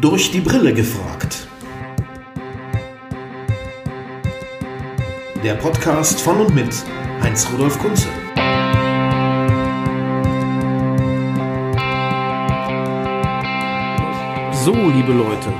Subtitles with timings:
[0.00, 1.48] Durch die Brille gefragt.
[5.42, 6.84] Der Podcast von und mit
[7.20, 8.06] Heinz-Rudolf Kunze.
[14.52, 15.52] So, liebe Leute,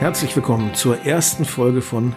[0.00, 2.16] herzlich willkommen zur ersten Folge von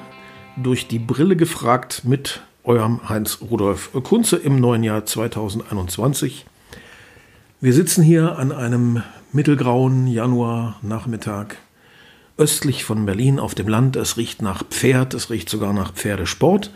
[0.58, 6.48] Durch die Brille gefragt mit eurem Heinz-Rudolf Kunze im neuen Jahr 2021.
[7.62, 9.04] Wir sitzen hier an einem
[9.36, 11.58] mittelgrauen Januarnachmittag
[12.38, 13.98] östlich von Berlin auf dem Land.
[13.98, 16.72] Es riecht nach Pferd, es riecht sogar nach Pferdesport.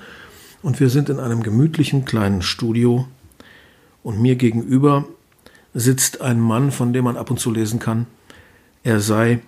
[0.61, 3.07] Und wir sind in einem gemütlichen kleinen Studio.
[4.03, 5.05] Und mir gegenüber
[5.73, 8.07] sitzt ein Mann, von dem man ab und zu lesen kann,
[8.83, 9.39] er sei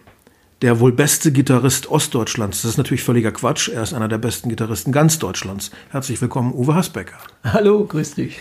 [0.62, 2.62] der wohl beste Gitarrist Ostdeutschlands.
[2.62, 3.68] Das ist natürlich völliger Quatsch.
[3.68, 5.72] Er ist einer der besten Gitarristen ganz Deutschlands.
[5.90, 7.18] Herzlich willkommen, Uwe Hasbecker.
[7.44, 8.40] Hallo, grüß dich.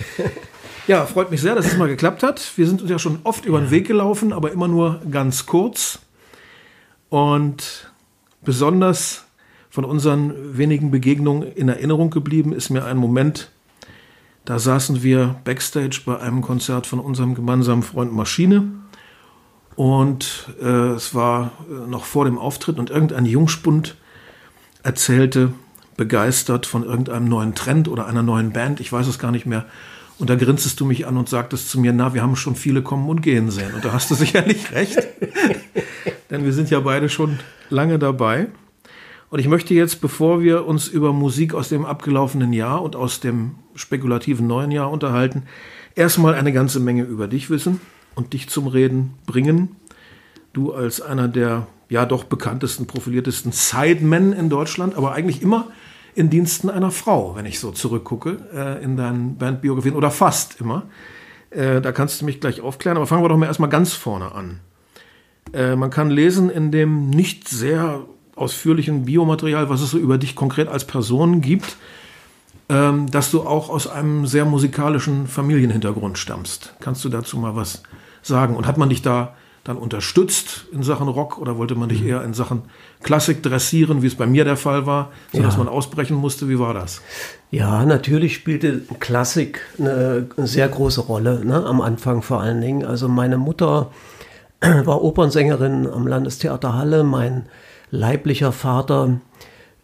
[0.90, 2.50] Ja, freut mich sehr, dass es mal geklappt hat.
[2.56, 6.00] Wir sind uns ja schon oft über den Weg gelaufen, aber immer nur ganz kurz.
[7.08, 7.92] Und
[8.42, 9.24] besonders
[9.70, 13.52] von unseren wenigen Begegnungen in Erinnerung geblieben ist mir ein Moment,
[14.44, 18.72] da saßen wir backstage bei einem Konzert von unserem gemeinsamen Freund Maschine.
[19.76, 23.94] Und äh, es war äh, noch vor dem Auftritt und irgendein Jungspund
[24.82, 25.52] erzählte
[25.96, 29.66] begeistert von irgendeinem neuen Trend oder einer neuen Band, ich weiß es gar nicht mehr.
[30.20, 32.82] Und da grinstest du mich an und sagtest zu mir, na, wir haben schon viele
[32.82, 33.72] kommen und gehen sehen.
[33.74, 34.98] Und da hast du sicherlich recht.
[36.28, 37.38] Denn wir sind ja beide schon
[37.70, 38.48] lange dabei.
[39.30, 43.20] Und ich möchte jetzt, bevor wir uns über Musik aus dem abgelaufenen Jahr und aus
[43.20, 45.44] dem spekulativen neuen Jahr unterhalten,
[45.94, 47.80] erstmal eine ganze Menge über dich wissen
[48.14, 49.74] und dich zum Reden bringen.
[50.52, 55.68] Du als einer der ja doch bekanntesten, profiliertesten Sidemen in Deutschland, aber eigentlich immer
[56.20, 60.82] in Diensten einer Frau, wenn ich so zurückgucke äh, in deinen Bandbiografien oder fast immer.
[61.48, 64.32] Äh, da kannst du mich gleich aufklären, aber fangen wir doch mal erstmal ganz vorne
[64.32, 64.60] an.
[65.54, 68.04] Äh, man kann lesen in dem nicht sehr
[68.36, 71.76] ausführlichen Biomaterial, was es so über dich konkret als Person gibt,
[72.68, 76.74] ähm, dass du auch aus einem sehr musikalischen Familienhintergrund stammst.
[76.80, 77.82] Kannst du dazu mal was
[78.22, 78.56] sagen?
[78.56, 79.34] Und hat man dich da
[79.64, 82.08] dann unterstützt in Sachen Rock oder wollte man dich mhm.
[82.08, 82.62] eher in Sachen
[83.02, 85.58] Klassik dressieren, wie es bei mir der Fall war, sodass ja.
[85.58, 86.48] man ausbrechen musste?
[86.48, 87.02] Wie war das?
[87.50, 91.64] Ja, natürlich spielte Klassik eine, sehr große Rolle, ne?
[91.66, 92.84] am Anfang vor allen Dingen.
[92.84, 93.90] Also meine Mutter
[94.60, 97.46] war Opernsängerin am Landestheater Halle, mein
[97.90, 99.20] leiblicher Vater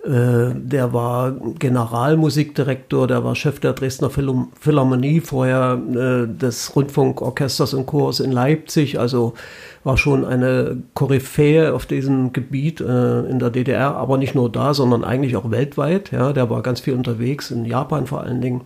[0.09, 8.21] der war Generalmusikdirektor, der war Chef der Dresdner Philharmonie, vorher äh, des Rundfunkorchesters und Chors
[8.21, 9.35] in Leipzig, also
[9.83, 14.75] war schon eine Koryphäe auf diesem Gebiet äh, in der DDR, aber nicht nur da,
[14.75, 16.13] sondern eigentlich auch weltweit.
[16.13, 18.63] Ja, der war ganz viel unterwegs, in Japan vor allen Dingen.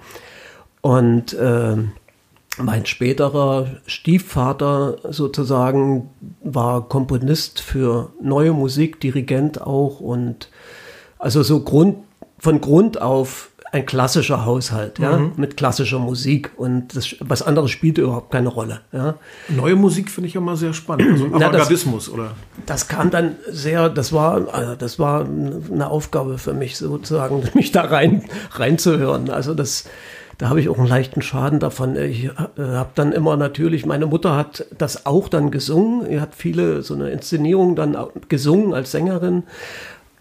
[0.82, 1.76] Und äh,
[2.58, 6.10] mein späterer Stiefvater sozusagen
[6.42, 10.50] war Komponist für neue Musik, Dirigent auch und
[11.20, 11.98] also so Grund,
[12.38, 15.32] von Grund auf ein klassischer Haushalt, ja, mhm.
[15.36, 18.80] mit klassischer Musik und das, was anderes spielte überhaupt keine Rolle.
[18.92, 19.14] Ja.
[19.48, 22.32] Neue Musik finde ich immer sehr spannend, also Avantgardismus das, oder?
[22.66, 27.70] Das kam dann sehr, das war, also das war eine Aufgabe für mich sozusagen, mich
[27.70, 29.30] da rein reinzuhören.
[29.30, 29.84] Also das,
[30.38, 31.94] da habe ich auch einen leichten Schaden davon.
[31.94, 36.34] Ich äh, habe dann immer natürlich, meine Mutter hat das auch dann gesungen, sie hat
[36.34, 37.96] viele so eine Inszenierung dann
[38.28, 39.44] gesungen als Sängerin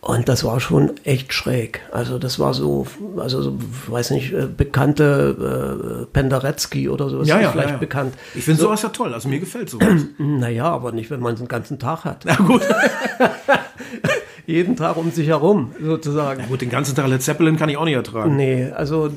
[0.01, 1.81] und das war schon echt schräg.
[1.91, 2.87] Also das war so,
[3.17, 7.79] also so, weiß nicht, äh, bekannte äh, Penderecki oder sowas ja, ja, vielleicht ja, ja.
[7.79, 8.13] bekannt.
[8.33, 9.13] Ich finde so, sowas ja toll.
[9.13, 10.05] Also mir gefällt sowas.
[10.17, 12.23] naja, aber nicht, wenn man es den ganzen Tag hat.
[12.25, 12.61] Na gut.
[14.49, 16.41] jeden Tag um sich herum, sozusagen.
[16.41, 18.35] Ja gut, den ganzen Tag Led Zeppelin kann ich auch nicht ertragen.
[18.35, 19.09] Nee, also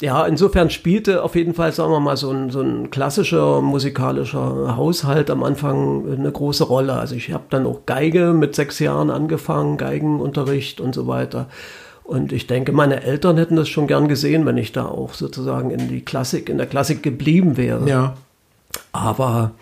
[0.00, 4.76] ja, insofern spielte auf jeden Fall, sagen wir mal, so ein, so ein klassischer musikalischer
[4.76, 6.94] Haushalt am Anfang eine große Rolle.
[6.94, 11.48] Also ich habe dann auch Geige mit sechs Jahren angefangen, Geigenunterricht und so weiter.
[12.02, 15.70] Und ich denke, meine Eltern hätten das schon gern gesehen, wenn ich da auch sozusagen
[15.70, 17.88] in die Klassik, in der Klassik geblieben wäre.
[17.88, 18.14] Ja.
[18.90, 19.52] Aber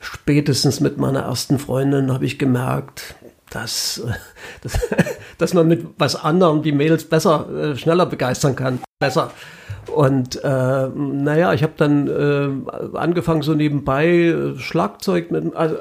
[0.00, 3.14] spätestens mit meiner ersten Freundin habe ich gemerkt,
[3.52, 4.02] dass,
[4.62, 4.78] dass,
[5.38, 8.80] dass man mit was anderem die Mädels besser, äh, schneller begeistern kann.
[8.98, 9.30] Besser.
[9.92, 15.76] Und äh, naja, ich habe dann äh, angefangen so nebenbei äh, Schlagzeug mit, also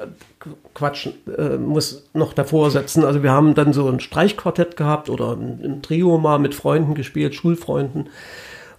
[0.74, 3.06] Quatsch, äh, muss noch davor setzen.
[3.06, 6.96] Also wir haben dann so ein Streichquartett gehabt oder ein, ein Trio mal mit Freunden
[6.96, 8.10] gespielt, Schulfreunden.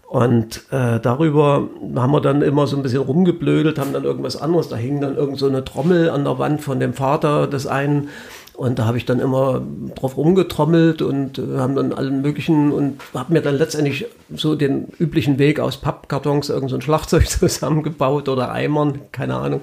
[0.08, 4.68] Und äh, darüber haben wir dann immer so ein bisschen rumgeblödelt, haben dann irgendwas anderes.
[4.68, 8.08] Da hing dann irgend so eine Trommel an der Wand von dem Vater des einen.
[8.54, 9.62] Und da habe ich dann immer
[9.94, 14.88] drauf rumgetrommelt und äh, haben dann allen möglichen und habe mir dann letztendlich so den
[14.98, 19.62] üblichen Weg aus Pappkartons irgend so Schlagzeug zusammengebaut oder Eimern, keine Ahnung.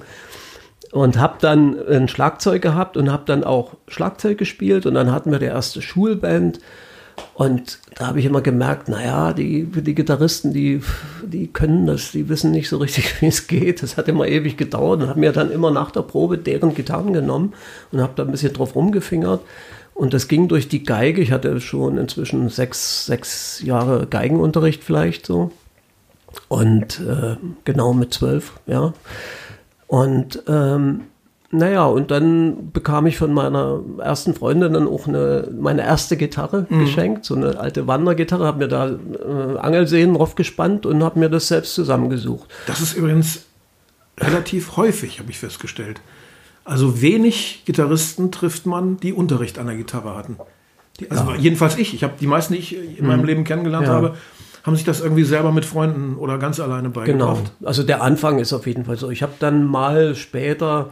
[0.92, 5.30] und habe dann ein Schlagzeug gehabt und habe dann auch Schlagzeug gespielt und dann hatten
[5.30, 6.58] wir die erste Schulband
[7.34, 10.82] und da habe ich immer gemerkt, naja, die, die Gitarristen, die,
[11.24, 13.82] die können das, die wissen nicht so richtig, wie es geht.
[13.82, 17.12] Das hat immer ewig gedauert und habe mir dann immer nach der Probe deren Gitarren
[17.12, 17.54] genommen
[17.92, 19.40] und habe da ein bisschen drauf rumgefingert.
[19.94, 21.20] Und das ging durch die Geige.
[21.20, 25.50] Ich hatte schon inzwischen sechs, sechs Jahre Geigenunterricht vielleicht so.
[26.48, 28.94] Und äh, genau mit zwölf, ja.
[29.88, 31.02] Und ähm,
[31.52, 36.66] naja, und dann bekam ich von meiner ersten Freundin dann auch eine, meine erste Gitarre
[36.68, 36.80] mhm.
[36.80, 41.28] geschenkt, so eine alte Wandergitarre, habe mir da äh, Angelsehnen drauf gespannt und habe mir
[41.28, 42.48] das selbst zusammengesucht.
[42.68, 43.46] Das ist übrigens
[44.20, 46.00] relativ häufig, habe ich festgestellt.
[46.64, 50.36] Also wenig Gitarristen trifft man, die Unterricht an der Gitarre hatten.
[51.00, 51.36] Die, also ja.
[51.36, 51.94] jedenfalls ich.
[51.94, 53.26] Ich habe die meisten, die ich in meinem mhm.
[53.26, 53.94] Leben kennengelernt ja.
[53.94, 54.14] habe,
[54.62, 57.52] haben sich das irgendwie selber mit Freunden oder ganz alleine beigebracht.
[57.58, 57.68] Genau.
[57.68, 59.10] Also der Anfang ist auf jeden Fall so.
[59.10, 60.90] Ich habe dann mal später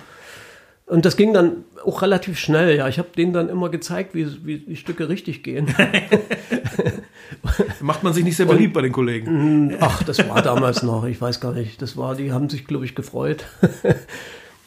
[0.88, 2.88] und das ging dann auch relativ schnell, ja.
[2.88, 5.74] Ich habe denen dann immer gezeigt, wie, wie die Stücke richtig gehen.
[7.80, 9.66] Macht man sich nicht sehr beliebt bei den Kollegen?
[9.68, 11.82] Mm, ach, das war damals noch, ich weiß gar nicht.
[11.82, 13.44] Das war, die haben sich, glaube ich, gefreut.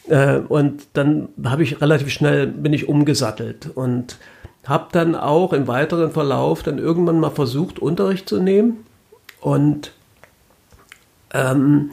[0.08, 4.18] Äh, und dann habe ich relativ schnell, bin ich umgesattelt und
[4.66, 8.84] habe dann auch im weiteren Verlauf dann irgendwann mal versucht, Unterricht zu nehmen.
[9.40, 9.92] Und
[11.32, 11.90] ähm,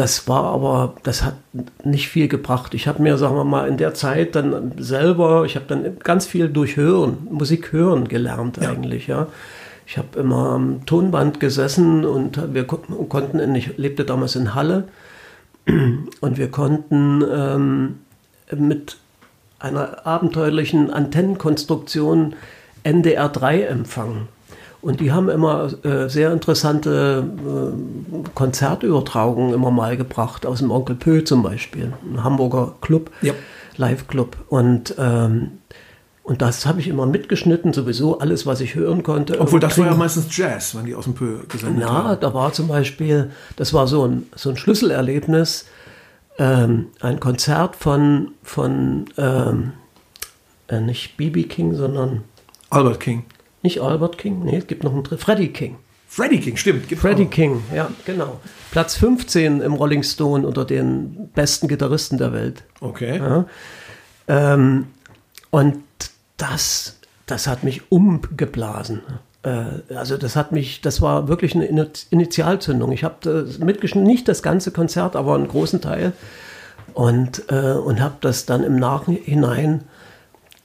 [0.00, 1.34] das war aber, das hat
[1.84, 2.72] nicht viel gebracht.
[2.72, 6.24] Ich habe mir, sagen wir mal, in der Zeit dann selber, ich habe dann ganz
[6.24, 8.70] viel durch Hören, Musik hören gelernt ja.
[8.70, 9.26] eigentlich, ja.
[9.86, 14.88] Ich habe immer am Tonband gesessen und wir konnten, in, ich lebte damals in Halle
[15.66, 17.98] und wir konnten ähm,
[18.56, 18.96] mit
[19.58, 22.36] einer abenteuerlichen Antennenkonstruktion
[22.84, 24.28] NDR 3 empfangen.
[24.82, 30.96] Und die haben immer äh, sehr interessante äh, Konzertübertragungen immer mal gebracht, aus dem Onkel
[30.96, 33.34] Pö zum Beispiel, ein Hamburger Club, ja.
[33.76, 34.36] Live-Club.
[34.48, 35.58] Und, ähm,
[36.22, 39.38] und das habe ich immer mitgeschnitten, sowieso alles, was ich hören konnte.
[39.38, 42.08] Obwohl das war ja meistens Jazz, wenn die aus dem Pö gesendet haben.
[42.08, 45.66] Ja, da war zum Beispiel, das war so ein, so ein Schlüsselerlebnis,
[46.38, 49.72] ähm, ein Konzert von, von ähm,
[50.68, 51.42] äh, nicht B.B.
[51.42, 52.22] King, sondern
[52.70, 53.24] Albert King.
[53.62, 55.22] Nicht Albert King, nee, es gibt noch einen dritten.
[55.22, 55.76] Freddie King.
[56.08, 56.86] Freddie King, stimmt.
[56.92, 57.30] Freddie auch.
[57.30, 58.40] King, ja, genau.
[58.72, 62.64] Platz 15 im Rolling Stone unter den besten Gitarristen der Welt.
[62.80, 63.18] Okay.
[63.18, 63.46] Ja.
[64.26, 64.86] Ähm,
[65.50, 65.82] und
[66.36, 66.96] das,
[67.26, 69.02] das hat mich umgeblasen.
[69.42, 71.66] Äh, also das hat mich, das war wirklich eine
[72.10, 72.92] Initialzündung.
[72.92, 76.12] Ich habe mitgeschnitten, nicht das ganze Konzert, aber einen großen Teil.
[76.92, 79.84] Und, äh, und habe das dann im Nachhinein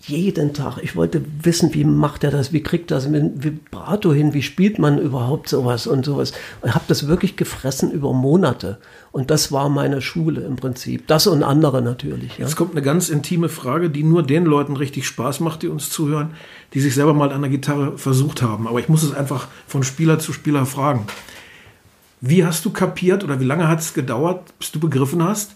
[0.07, 0.77] jeden Tag.
[0.81, 4.79] Ich wollte wissen, wie macht er das, wie kriegt das mit Vibrato hin, wie spielt
[4.79, 6.33] man überhaupt sowas und sowas.
[6.65, 8.77] Ich habe das wirklich gefressen über Monate.
[9.11, 11.07] Und das war meine Schule im Prinzip.
[11.07, 12.37] Das und andere natürlich.
[12.37, 12.45] Ja.
[12.45, 15.89] Jetzt kommt eine ganz intime Frage, die nur den Leuten richtig Spaß macht, die uns
[15.89, 16.31] zuhören,
[16.73, 18.67] die sich selber mal an der Gitarre versucht haben.
[18.67, 21.07] Aber ich muss es einfach von Spieler zu Spieler fragen.
[22.21, 25.55] Wie hast du kapiert oder wie lange hat es gedauert, bis du begriffen hast,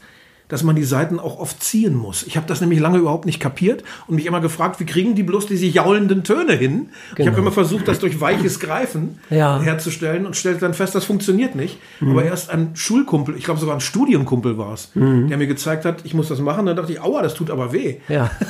[0.49, 2.23] dass man die Seiten auch oft ziehen muss.
[2.23, 5.23] Ich habe das nämlich lange überhaupt nicht kapiert und mich immer gefragt, wie kriegen die
[5.23, 6.89] bloß diese jaulenden Töne hin?
[7.15, 7.21] Genau.
[7.21, 9.61] Ich habe immer versucht, das durch weiches Greifen ja.
[9.61, 11.79] herzustellen und stellte dann fest, das funktioniert nicht.
[12.01, 12.11] Mhm.
[12.11, 15.29] Aber erst ein Schulkumpel, ich glaube sogar ein Studienkumpel war es, mhm.
[15.29, 16.65] der mir gezeigt hat, ich muss das machen.
[16.65, 17.97] Dann dachte ich, aua, das tut aber weh.
[18.09, 18.31] Ja.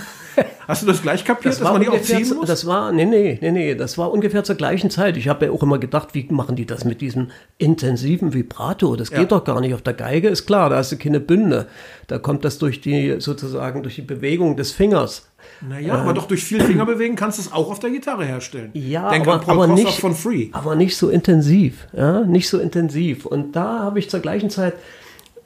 [0.67, 2.48] Hast du das gleich kapiert, das dass man die auch ziehen muss?
[2.48, 5.17] Das war, nee, nee, nee, nee, das war ungefähr zur gleichen Zeit.
[5.17, 8.95] Ich habe ja auch immer gedacht, wie machen die das mit diesem intensiven Vibrato?
[8.95, 9.25] Das geht ja.
[9.25, 9.74] doch gar nicht.
[9.74, 11.67] Auf der Geige ist klar, da hast du keine Bünde.
[12.07, 15.27] Da kommt das durch die, sozusagen, durch die Bewegung des Fingers.
[15.67, 18.69] Naja, ähm, aber doch durch viel Fingerbewegen kannst du es auch auf der Gitarre herstellen.
[18.74, 20.50] Ja, Denk aber, aber nicht, von Free.
[20.51, 21.88] aber nicht so intensiv.
[21.93, 23.25] Ja, nicht so intensiv.
[23.25, 24.75] Und da habe ich zur gleichen Zeit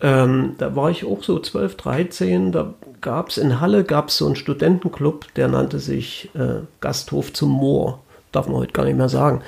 [0.03, 4.25] ähm, da war ich auch so 12, 13, da gab es in Halle gab's so
[4.25, 7.99] einen Studentenclub, der nannte sich äh, Gasthof zum Moor.
[8.33, 9.41] Darf man heute gar nicht mehr sagen.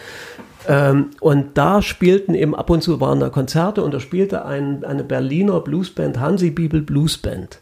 [0.68, 4.86] Ähm, und da spielten eben ab und zu waren da Konzerte und da spielte ein,
[4.86, 7.60] eine Berliner Bluesband, Hansi Bibel Bluesband.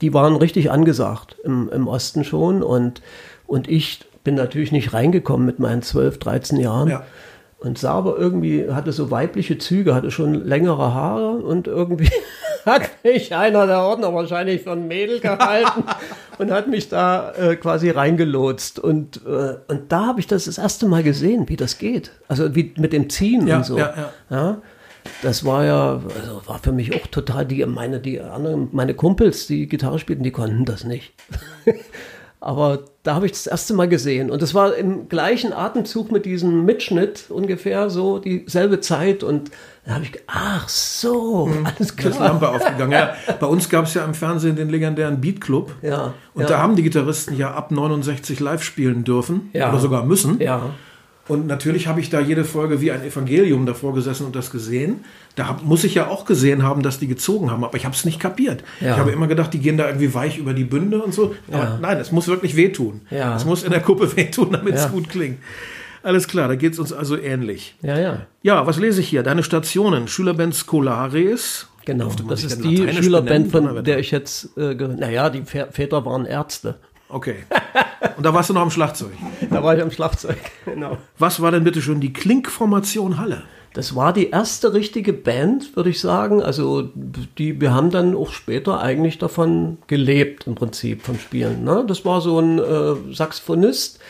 [0.00, 3.02] Die waren richtig angesagt im, im Osten schon und,
[3.48, 6.88] und ich bin natürlich nicht reingekommen mit meinen 12, 13 Jahren.
[6.88, 7.04] Ja.
[7.58, 12.08] Und sah aber irgendwie, hatte so weibliche Züge, hatte schon längere Haare und irgendwie
[12.64, 15.82] hat mich einer der Ordner wahrscheinlich für ein Mädel gehalten
[16.38, 18.78] und hat mich da äh, quasi reingelotst.
[18.78, 22.12] Und, äh, und da habe ich das das erste Mal gesehen, wie das geht.
[22.28, 23.76] Also wie mit dem Ziehen ja, und so.
[23.76, 24.12] Ja, ja.
[24.30, 24.62] ja,
[25.22, 29.48] das war ja, also war für mich auch total, die, meine, die anderen, meine Kumpels,
[29.48, 31.12] die Gitarre spielten, die konnten das nicht.
[32.40, 34.30] Aber da habe ich das erste Mal gesehen.
[34.30, 39.24] Und das war im gleichen Atemzug mit diesem Mitschnitt ungefähr so dieselbe Zeit.
[39.24, 39.50] Und
[39.84, 41.66] da habe ich, ach so, Mhm.
[41.76, 42.18] alles klar.
[42.28, 42.92] Lampe aufgegangen.
[42.92, 45.74] Ja, bei uns gab es ja im Fernsehen den legendären Beat Club.
[45.82, 46.48] Ja, Und ja.
[46.48, 49.50] da haben die Gitarristen ja ab 69 live spielen dürfen.
[49.52, 49.70] Ja.
[49.70, 50.40] Oder sogar müssen.
[50.40, 50.62] Ja,
[51.28, 55.04] Und natürlich habe ich da jede Folge wie ein Evangelium davor gesessen und das gesehen.
[55.36, 57.94] Da hab, muss ich ja auch gesehen haben, dass die gezogen haben, aber ich habe
[57.94, 58.64] es nicht kapiert.
[58.80, 58.92] Ja.
[58.94, 61.34] Ich habe immer gedacht, die gehen da irgendwie weich über die Bünde und so.
[61.52, 61.78] Aber Ja.
[61.80, 63.02] nein, es muss wirklich wehtun.
[63.10, 63.36] Ja.
[63.36, 65.38] Es muss in der Kuppe wehtun, damit es gut klingt.
[66.02, 67.74] Alles klar, da geht es uns also ähnlich.
[67.82, 68.26] ja, ja.
[68.42, 69.22] Ja, was lese ich hier?
[69.22, 71.66] Deine Stationen, Schülerband Scolares.
[71.84, 76.04] Genau, das ist die Schülerband, von der ich jetzt, äh, ge- naja, die Vä- Väter
[76.04, 76.76] waren Ärzte.
[77.08, 77.36] Okay.
[78.16, 79.12] Und da warst du noch am Schlagzeug.
[79.50, 80.98] Da war ich am Schlagzeug, genau.
[81.18, 83.42] Was war denn bitte schon die Klinkformation Halle?
[83.72, 86.42] Das war die erste richtige Band, würde ich sagen.
[86.42, 86.90] Also
[87.38, 91.64] die, wir haben dann auch später eigentlich davon gelebt, im Prinzip, vom Spielen.
[91.64, 91.84] Ne?
[91.86, 94.00] Das war so ein äh, Saxophonist,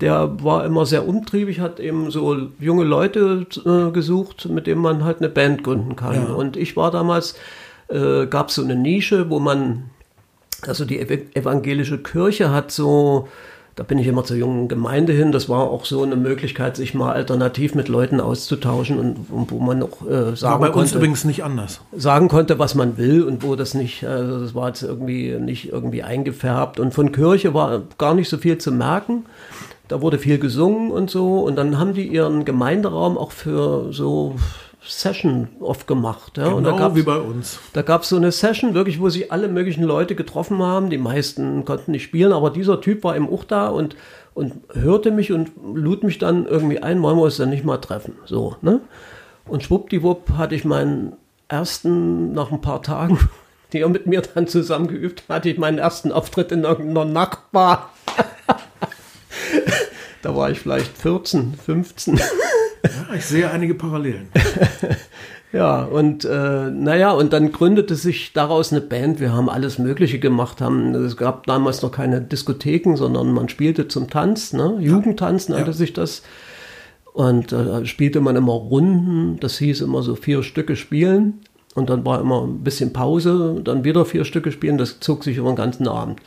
[0.00, 5.04] der war immer sehr umtriebig, hat eben so junge Leute äh, gesucht, mit denen man
[5.04, 6.14] halt eine Band gründen kann.
[6.14, 6.34] Ja.
[6.34, 7.36] Und ich war damals,
[7.88, 9.90] äh, gab es so eine Nische, wo man,
[10.68, 13.28] also die ev evangelische Kirche hat so,
[13.76, 16.94] da bin ich immer zur jungen Gemeinde hin, das war auch so eine Möglichkeit, sich
[16.94, 20.74] mal alternativ mit Leuten auszutauschen und, und wo man noch äh, War sagen, bei uns
[20.74, 21.80] konnte, übrigens nicht anders.
[21.96, 25.72] sagen konnte, was man will und wo das nicht, also das war jetzt irgendwie nicht
[25.72, 26.78] irgendwie eingefärbt.
[26.78, 29.24] Und von Kirche war gar nicht so viel zu merken.
[29.88, 31.40] Da wurde viel gesungen und so.
[31.40, 34.36] Und dann haben die ihren Gemeinderaum auch für so
[34.86, 36.36] Session oft gemacht.
[36.38, 36.48] Ja?
[36.48, 37.58] und da Genau gab's- wie bei uns.
[37.72, 40.90] da gab es so eine Session, wirklich, wo sich alle möglichen Leute getroffen haben.
[40.90, 43.96] Die meisten konnten nicht spielen, aber dieser Typ war eben auch da und,
[44.34, 47.78] und hörte mich und lud mich dann irgendwie ein, wollen wir uns dann nicht mal
[47.78, 48.14] treffen.
[48.26, 48.80] So, ne?
[49.46, 51.14] Und schwuppdiwupp hatte ich meinen
[51.48, 53.18] ersten, nach ein paar Tagen,
[53.72, 57.04] die er mit mir dann zusammen geübt hat, hatte ich meinen ersten Auftritt in irgendeiner
[57.04, 57.90] Nachtbar.
[60.24, 62.20] da war ich vielleicht 14, 15.
[62.84, 64.28] Ja, ich sehe einige Parallelen.
[65.52, 69.20] Ja, und äh, naja, und dann gründete sich daraus eine Band.
[69.20, 70.60] Wir haben alles Mögliche gemacht.
[70.60, 74.78] Haben, es gab damals noch keine Diskotheken, sondern man spielte zum Tanz, ne?
[74.80, 75.72] Jugendtanz nannte Ja.
[75.72, 76.22] sich das.
[77.12, 79.38] Und äh, spielte man immer Runden.
[79.38, 81.34] Das hieß immer so vier Stücke spielen.
[81.76, 84.76] Und dann war immer ein bisschen Pause, dann wieder vier Stücke spielen.
[84.76, 86.18] Das zog sich über den ganzen Abend.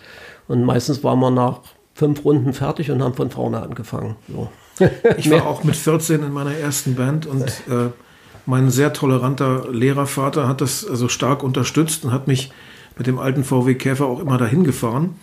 [0.47, 1.59] Und meistens waren wir nach
[1.97, 4.15] fünf Runden fertig und haben von vorne angefangen.
[4.27, 4.49] So.
[5.17, 7.89] Ich war auch mit 14 in meiner ersten Band und äh,
[8.45, 12.51] mein sehr toleranter Lehrervater hat das also stark unterstützt und hat mich
[12.95, 15.15] mit dem alten VW Käfer auch immer dahin gefahren.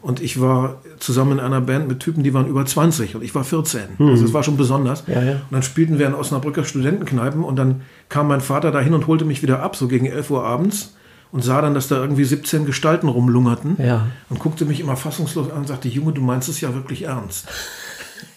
[0.00, 3.34] Und ich war zusammen in einer Band mit Typen, die waren über 20 und ich
[3.34, 3.80] war 14.
[3.98, 5.04] Also das war schon besonders.
[5.08, 5.32] Ja, ja.
[5.32, 9.24] Und dann spielten wir in Osnabrücker Studentenkneipen und dann kam mein Vater dahin und holte
[9.24, 10.94] mich wieder ab, so gegen 11 Uhr abends
[11.32, 14.06] und sah dann, dass da irgendwie 17 Gestalten rumlungerten Ja.
[14.28, 17.46] und guckte mich immer fassungslos an und sagte, Junge, du meinst es ja wirklich ernst.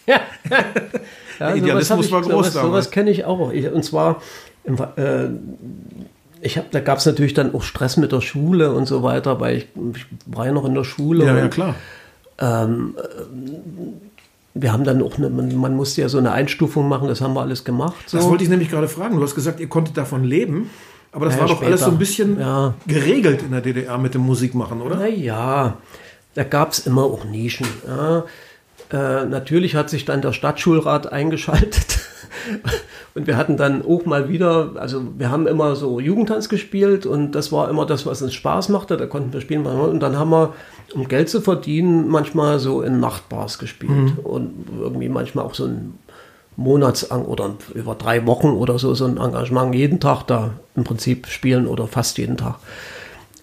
[0.06, 0.20] Ja,
[1.40, 2.68] Der Idealismus ich, war groß sowas, damals.
[2.70, 3.50] sowas kenne ich auch.
[3.52, 4.20] Ich, und zwar,
[4.96, 5.28] äh,
[6.42, 9.40] ich hab, da gab es natürlich dann auch Stress mit der Schule und so weiter,
[9.40, 11.24] weil ich, ich war ja noch in der Schule.
[11.24, 11.74] Ja, ja, und, klar.
[14.56, 17.34] Wir haben dann auch, eine, man, man musste ja so eine Einstufung machen, das haben
[17.34, 17.94] wir alles gemacht.
[18.06, 18.18] So.
[18.18, 19.16] Das wollte ich nämlich gerade fragen.
[19.16, 20.70] Du hast gesagt, ihr konntet davon leben,
[21.14, 21.68] aber das Ja, war doch später.
[21.70, 22.74] alles so ein bisschen Ja.
[22.86, 24.96] geregelt in der DDR mit dem Musikmachen, oder?
[24.96, 25.76] Naja,
[26.34, 27.66] da gab es immer auch Nischen.
[27.86, 28.24] Ja.
[28.92, 32.00] Äh, natürlich hat sich dann der Stadtschulrat eingeschaltet.
[33.14, 37.30] Und wir hatten dann auch mal wieder, also wir haben immer so Jugendtanz gespielt und
[37.32, 38.96] das war immer das, was uns Spaß machte.
[38.96, 39.64] Da konnten wir spielen.
[39.66, 40.52] Und dann haben wir,
[40.94, 44.14] um Geld zu verdienen, manchmal so in Nachtbars gespielt.
[44.24, 45.94] Und irgendwie manchmal auch so ein
[46.56, 51.26] Monatsang oder über drei Wochen oder so, so ein Engagement jeden Tag da im Prinzip
[51.26, 52.56] spielen oder fast jeden Tag.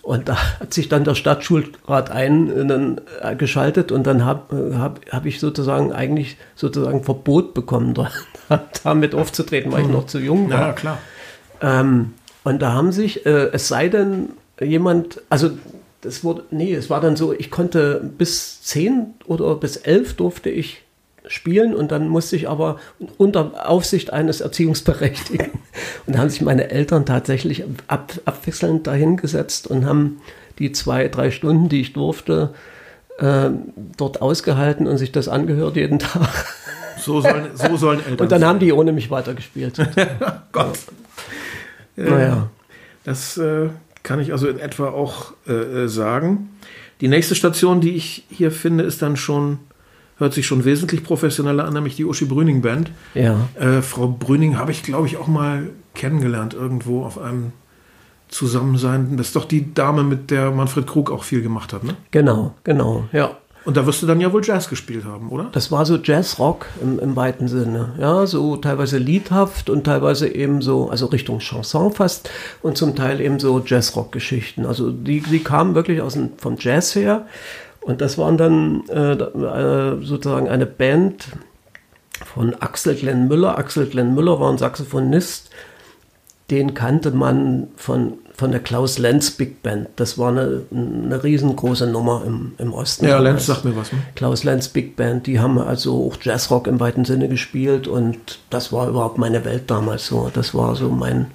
[0.02, 5.92] Und da hat sich dann der Stadtschulrat eingeschaltet und dann habe hab, hab ich sozusagen
[5.94, 7.94] eigentlich sozusagen Verbot bekommen,
[8.50, 10.60] da, damit aufzutreten, weil ich noch zu jung war.
[10.60, 10.98] Ja, klar.
[11.62, 12.14] Ähm,
[12.44, 15.52] und da haben sich, äh, es sei denn, jemand, also
[16.02, 20.50] das wurde, nee, es war dann so, ich konnte bis zehn oder bis elf durfte
[20.50, 20.82] ich
[21.28, 22.80] spielen und dann musste ich aber
[23.18, 25.52] unter Aufsicht eines Erziehungsberechtigten.
[26.06, 30.20] Und da haben sich meine Eltern tatsächlich ab, abwechselnd dahingesetzt und haben
[30.60, 32.54] die zwei, drei Stunden, die ich durfte,
[33.20, 33.52] äh,
[33.98, 36.46] dort ausgehalten und sich das angehört jeden Tag.
[36.98, 39.78] So sollen, so sollen Eltern Und dann haben die ohne mich weitergespielt.
[40.52, 40.80] Gott.
[41.96, 42.50] Naja.
[43.04, 43.70] Das äh,
[44.04, 46.50] kann ich also in etwa auch äh, äh, sagen.
[47.00, 49.60] Die nächste Station, die ich hier finde, ist dann schon,
[50.22, 52.92] hört sich schon wesentlich professioneller an, nämlich die Uschi Brüning Band.
[53.14, 53.50] Ja.
[53.60, 57.52] Äh, Frau Brüning habe ich, glaube ich, auch mal kennengelernt irgendwo auf einem
[58.30, 59.18] Zusammensein.
[59.18, 61.96] Das ist doch die Dame, mit der Manfred Krug auch viel gemacht hat, ne?
[62.12, 63.32] Genau, genau, ja.
[63.64, 65.50] Und da wirst du dann ja wohl Jazz gespielt haben, oder?
[65.52, 67.94] Das war so Jazzrock im, im weiten Sinne.
[68.00, 72.30] Ja, so teilweise liedhaft und teilweise eben so, also Richtung Chanson fast
[72.64, 74.66] und zum Teil eben so Jazzrock-Geschichten.
[74.66, 77.28] Also die, die kamen wirklich aus dem, vom Jazz her.
[77.82, 81.26] Und das waren dann äh, äh, sozusagen eine Band
[82.26, 83.58] von Axel Glenn Müller.
[83.58, 85.50] Axel Glenn Müller war ein Saxophonist,
[86.52, 89.90] den kannte man von von der Klaus Lenz Big Band.
[89.98, 93.08] Das war eine, eine riesengroße Nummer im, im Osten.
[93.08, 93.92] Ja, Lenz sagt mir was.
[93.92, 94.00] Ne?
[94.16, 98.74] Klaus Lenz Big Band, die haben also auch Jazzrock im weiten Sinne gespielt und das
[98.74, 100.32] war überhaupt meine Welt damals so.
[100.34, 101.28] Das war so mein,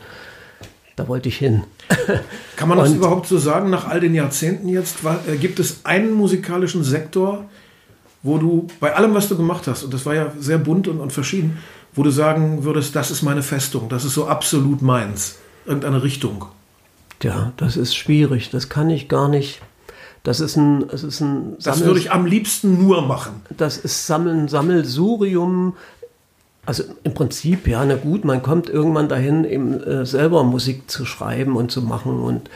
[0.96, 1.62] da wollte ich hin.
[2.56, 5.04] Kann man das und, überhaupt so sagen, nach all den Jahrzehnten jetzt?
[5.04, 7.44] War, äh, gibt es einen musikalischen Sektor,
[8.22, 11.00] wo du bei allem, was du gemacht hast, und das war ja sehr bunt und,
[11.00, 11.58] und verschieden,
[11.94, 16.46] wo du sagen würdest, das ist meine Festung, das ist so absolut meins, irgendeine Richtung?
[17.22, 18.50] Ja, das ist schwierig.
[18.50, 19.60] Das kann ich gar nicht.
[20.22, 21.56] Das ist ein, es ist ein.
[21.62, 23.42] Das würde ich am liebsten nur machen.
[23.56, 25.74] Das ist Sammeln, Sammelsurium.
[26.66, 31.04] Also im Prinzip, ja, na gut, man kommt irgendwann dahin, eben äh, selber Musik zu
[31.04, 32.50] schreiben und zu machen und,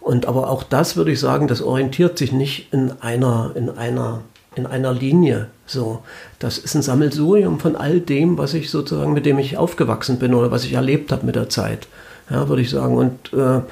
[0.00, 4.20] und aber auch das würde ich sagen, das orientiert sich nicht in einer, in einer,
[4.54, 5.48] in einer Linie.
[5.66, 6.02] So,
[6.38, 10.34] das ist ein Sammelsurium von all dem, was ich sozusagen, mit dem ich aufgewachsen bin
[10.34, 11.88] oder was ich erlebt habe mit der Zeit.
[12.28, 12.96] Ja, würde ich sagen.
[12.96, 13.62] Und äh,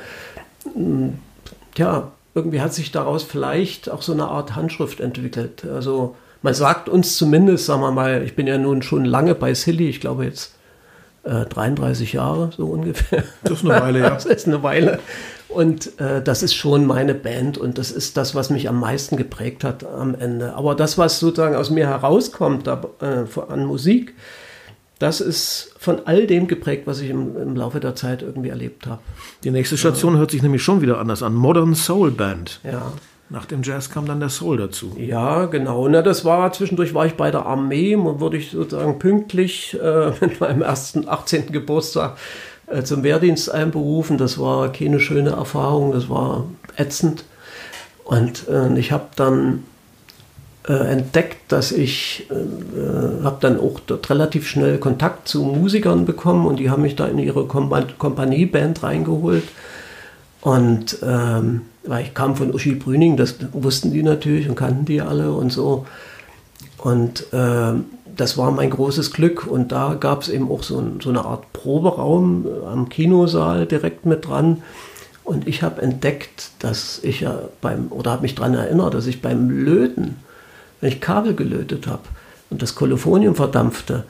[1.77, 5.67] ja, irgendwie hat sich daraus vielleicht auch so eine Art Handschrift entwickelt.
[5.67, 9.55] Also man sagt uns zumindest, sagen wir mal, ich bin ja nun schon lange bei
[9.55, 10.55] Silly, ich glaube jetzt
[11.25, 13.25] äh, 33 Jahre so ungefähr.
[13.43, 14.11] Das ist eine Weile, ja.
[14.15, 14.99] Das ist eine Weile.
[15.49, 19.17] Und äh, das ist schon meine Band und das ist das, was mich am meisten
[19.17, 20.55] geprägt hat am Ende.
[20.55, 24.15] Aber das, was sozusagen aus mir herauskommt da, äh, an Musik,
[24.99, 28.87] das ist von all dem geprägt, was ich im, im Laufe der Zeit irgendwie erlebt
[28.87, 29.03] habe.
[29.45, 30.21] Die nächste Station ja.
[30.21, 31.35] hört sich nämlich schon wieder anders an.
[31.35, 32.61] Modern Soul Band.
[32.65, 32.93] Ja.
[33.33, 34.95] Nach dem Jazz kam dann der Soul dazu.
[34.99, 35.89] Ja, genau.
[35.89, 40.11] Na, das war zwischendurch war ich bei der Armee und wurde ich sozusagen pünktlich äh,
[40.21, 41.51] mit meinem ersten 18.
[41.51, 42.19] Geburtstag
[42.67, 44.19] äh, zum Wehrdienst einberufen.
[44.19, 46.45] Das war keine schöne Erfahrung, das war
[46.77, 47.25] ätzend.
[48.05, 49.63] Und äh, ich habe dann
[50.69, 56.45] äh, entdeckt, dass ich äh, habe dann auch dort relativ schnell Kontakt zu Musikern bekommen
[56.45, 59.45] und die haben mich da in ihre Kompa Kompanieband reingeholt.
[60.43, 65.01] Und ähm, weil ich kam von Uschi Brüning, das wussten die natürlich und kannten die
[65.01, 65.87] alle und so.
[66.79, 67.73] Und äh,
[68.17, 69.47] das war mein großes Glück.
[69.47, 74.07] Und da gab es eben auch so, so, eine Art Proberaum äh, am Kinosaal direkt
[74.07, 74.63] mit dran.
[75.25, 79.23] Und ich habe entdeckt, dass ich ja beim, oder habe mich daran erinnert, dass ich
[79.23, 80.17] beim Löten
[80.83, 82.03] wenn ich Kabel gelötet habe
[82.51, 84.05] und das Kolophonium verdampfte,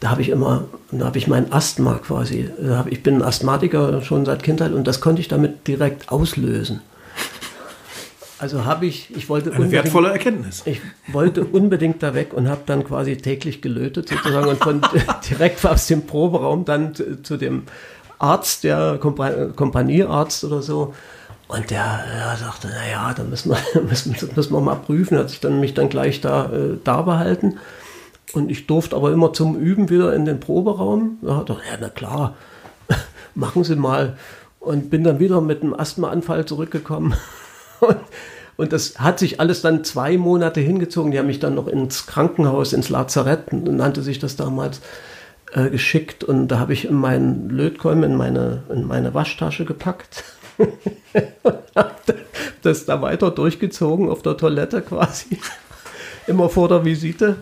[0.00, 2.50] da habe ich immer, da habe ich mein Asthma quasi.
[2.88, 6.80] Ich bin ein Asthmatiker schon seit Kindheit und das konnte ich damit direkt auslösen.
[8.38, 10.62] Also habe ich, ich wollte eine wertvolle Erkenntnis.
[10.64, 14.80] Ich wollte unbedingt da weg und habe dann quasi täglich gelötet sozusagen und von
[15.30, 17.64] direkt aus dem Proberaum dann zu, zu dem
[18.18, 20.94] Arzt, der Kompaniearzt oder so,
[21.50, 25.18] und der, der sagte, naja, da müssen wir, müssen, müssen wir mal prüfen.
[25.18, 27.58] Hat sich dann mich dann gleich da, äh, da behalten.
[28.32, 31.18] Und ich durfte aber immer zum Üben wieder in den Proberaum.
[31.22, 32.36] Da dachte ja, na klar,
[33.34, 34.16] machen Sie mal.
[34.60, 37.14] Und bin dann wieder mit einem Asthmaanfall zurückgekommen.
[37.80, 37.96] Und,
[38.58, 41.12] und das hat sich alles dann zwei Monate hingezogen.
[41.12, 44.82] Die haben mich dann noch ins Krankenhaus, ins Lazarett, nannte sich das damals,
[45.52, 46.24] äh, geschickt.
[46.24, 50.24] Und da habe ich in meinen Lötkolben in meine, in meine Waschtasche gepackt
[52.62, 55.38] das da weiter durchgezogen auf der Toilette quasi,
[56.26, 57.36] immer vor der Visite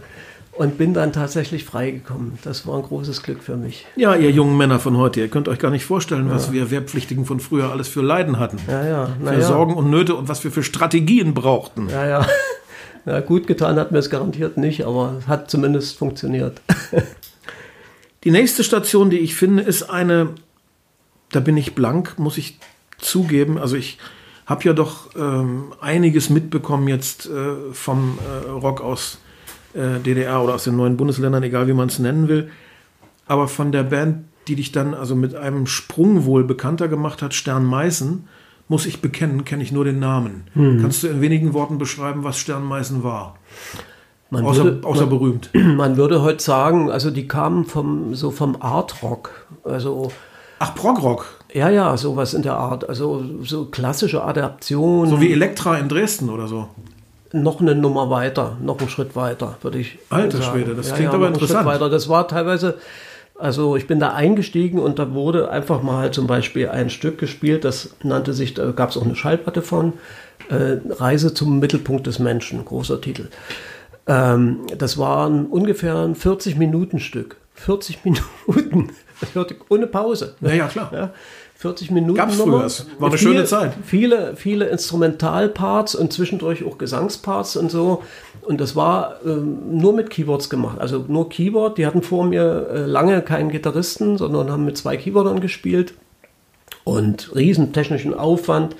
[0.59, 2.39] und bin dann tatsächlich freigekommen.
[2.43, 3.87] Das war ein großes Glück für mich.
[3.95, 7.25] Ja, ihr jungen Männer von heute, ihr könnt euch gar nicht vorstellen, was wir Wehrpflichtigen
[7.25, 8.59] von früher alles für Leiden hatten.
[8.67, 9.09] Ja, ja.
[9.23, 9.47] Na für ja.
[9.47, 11.89] Sorgen und Nöte und was wir für Strategien brauchten.
[11.89, 12.27] Ja, ja.
[13.07, 16.61] ja gut getan hat mir es garantiert nicht, aber es hat zumindest funktioniert.
[18.25, 20.31] Die nächste Station, die ich finde, ist eine,
[21.31, 22.59] da bin ich blank, muss ich
[22.99, 23.59] zugeben.
[23.59, 23.99] Also ich
[24.45, 29.19] habe ja doch ähm, einiges mitbekommen jetzt äh, vom äh, Rock aus
[29.75, 32.51] DDR oder aus den neuen Bundesländern, egal wie man es nennen will.
[33.27, 37.35] Aber von der Band, die dich dann also mit einem Sprung wohl bekannter gemacht hat,
[37.35, 38.27] Stern Meißen,
[38.69, 40.45] muss ich bekennen, kenne ich nur den Namen.
[40.55, 40.81] Hm.
[40.81, 43.37] Kannst du in wenigen Worten beschreiben, was Stern Meißen war?
[44.31, 45.51] Man außer, würde, außer man, berühmt.
[45.55, 49.47] Man würde heute sagen, also die kamen vom, so vom Art Rock.
[49.65, 50.13] Also
[50.59, 51.27] Ach, Progrock.
[51.53, 52.89] Ja, ja, sowas in der Art.
[52.89, 55.09] Also so klassische Adaption.
[55.09, 56.69] So wie Elektra in Dresden oder so.
[57.33, 60.51] Noch eine Nummer weiter, noch einen Schritt weiter, würde ich Alter sagen.
[60.51, 61.67] Schwede, das klingt ja, aber interessant.
[61.67, 61.91] Weiter.
[61.91, 62.79] Das war teilweise
[63.39, 67.65] Also ich bin da eingestiegen und da wurde einfach mal zum Beispiel ein Stück gespielt,
[67.65, 69.93] das nannte sich, da gab es auch eine Schallplatte von,
[70.49, 73.29] äh, Reise zum Mittelpunkt des Menschen, großer Titel.
[74.07, 77.37] Ähm, das war ein ungefähr ein 40-Minuten-Stück.
[77.55, 78.91] 40 Minuten,
[79.69, 80.35] ohne Pause.
[80.41, 80.91] Naja, klar.
[80.93, 81.11] Ja,
[81.59, 82.15] 40 Minuten.
[82.15, 82.53] Gab's früher.
[82.53, 82.61] War
[83.09, 83.73] eine viele, schöne Zeit.
[83.83, 88.05] Viele, viele Instrumentalparts und zwischendurch auch Gesangsparts und so.
[88.43, 90.79] Und das war ähm, nur mit Keyboards gemacht.
[90.79, 91.77] Also nur Keyboard.
[91.77, 95.95] Die hatten vor mir äh, lange keinen Gitarristen, sondern haben mit zwei Keyboardern gespielt.
[96.85, 98.77] Und riesen technischen Aufwand.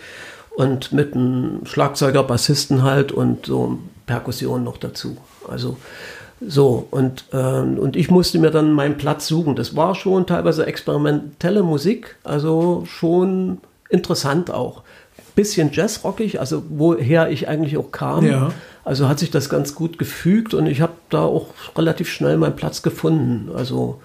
[0.55, 5.17] Und mit einem Schlagzeuger, Bassisten halt und so Perkussion noch dazu.
[5.49, 5.79] Also
[6.41, 9.57] so, und, ähm, und ich musste mir dann meinen Platz suchen.
[9.57, 14.83] Das war schon teilweise experimentelle Musik, also schon interessant auch.
[15.35, 18.27] Bisschen jazzrockig, also woher ich eigentlich auch kam.
[18.27, 18.53] Ja.
[18.85, 22.57] Also hat sich das ganz gut gefügt und ich habe da auch relativ schnell meinen
[22.57, 23.51] Platz gefunden.
[23.55, 24.01] Also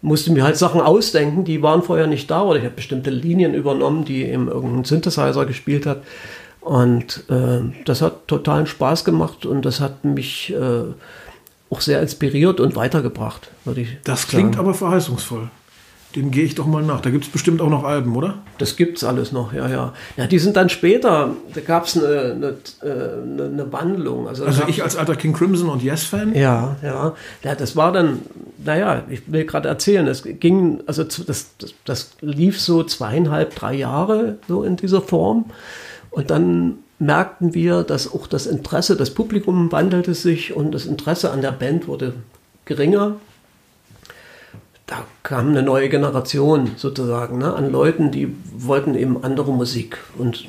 [0.00, 3.54] musste mir halt Sachen ausdenken, die waren vorher nicht da oder ich habe bestimmte Linien
[3.54, 6.02] übernommen, die eben irgendein Synthesizer gespielt hat.
[6.60, 10.92] Und äh, das hat totalen Spaß gemacht und das hat mich äh,
[11.72, 14.30] auch sehr inspiriert und weitergebracht, würde ich Das sagen.
[14.30, 15.48] klingt aber verheißungsvoll.
[16.14, 17.00] Dem gehe ich doch mal nach.
[17.00, 18.34] Da gibt es bestimmt auch noch Alben, oder?
[18.58, 19.94] Das gibt's alles noch, ja, ja.
[20.18, 24.28] Ja, die sind dann später, da gab es eine, eine, eine, eine Wandlung.
[24.28, 26.34] Also, Also ich als alter King Crimson und Yes-Fan.
[26.34, 27.14] Ja, ja.
[27.42, 28.18] Ja, das war dann,
[28.62, 33.54] naja, ich will gerade erzählen, es ging, also zu- das, das, das lief so zweieinhalb,
[33.54, 35.46] drei Jahre so in dieser Form.
[36.10, 41.30] Und dann merkten wir, dass auch das Interesse, das Publikum wandelte sich und das Interesse
[41.30, 42.14] an der Band wurde
[42.64, 43.16] geringer.
[44.86, 49.98] Da kam eine neue Generation sozusagen ne, an Leuten, die wollten eben andere Musik.
[50.16, 50.46] Und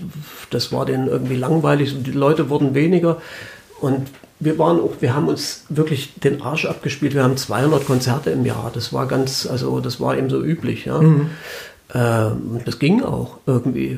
[0.50, 3.22] das war denen irgendwie langweilig und die Leute wurden weniger.
[3.80, 4.08] Und
[4.40, 7.14] wir waren auch, wir haben uns wirklich den Arsch abgespielt.
[7.14, 8.72] Wir haben 200 Konzerte im Jahr.
[8.74, 10.86] Das war ganz, also das war eben so üblich.
[10.86, 11.02] Ja.
[11.02, 13.98] Ähm, das ging auch irgendwie.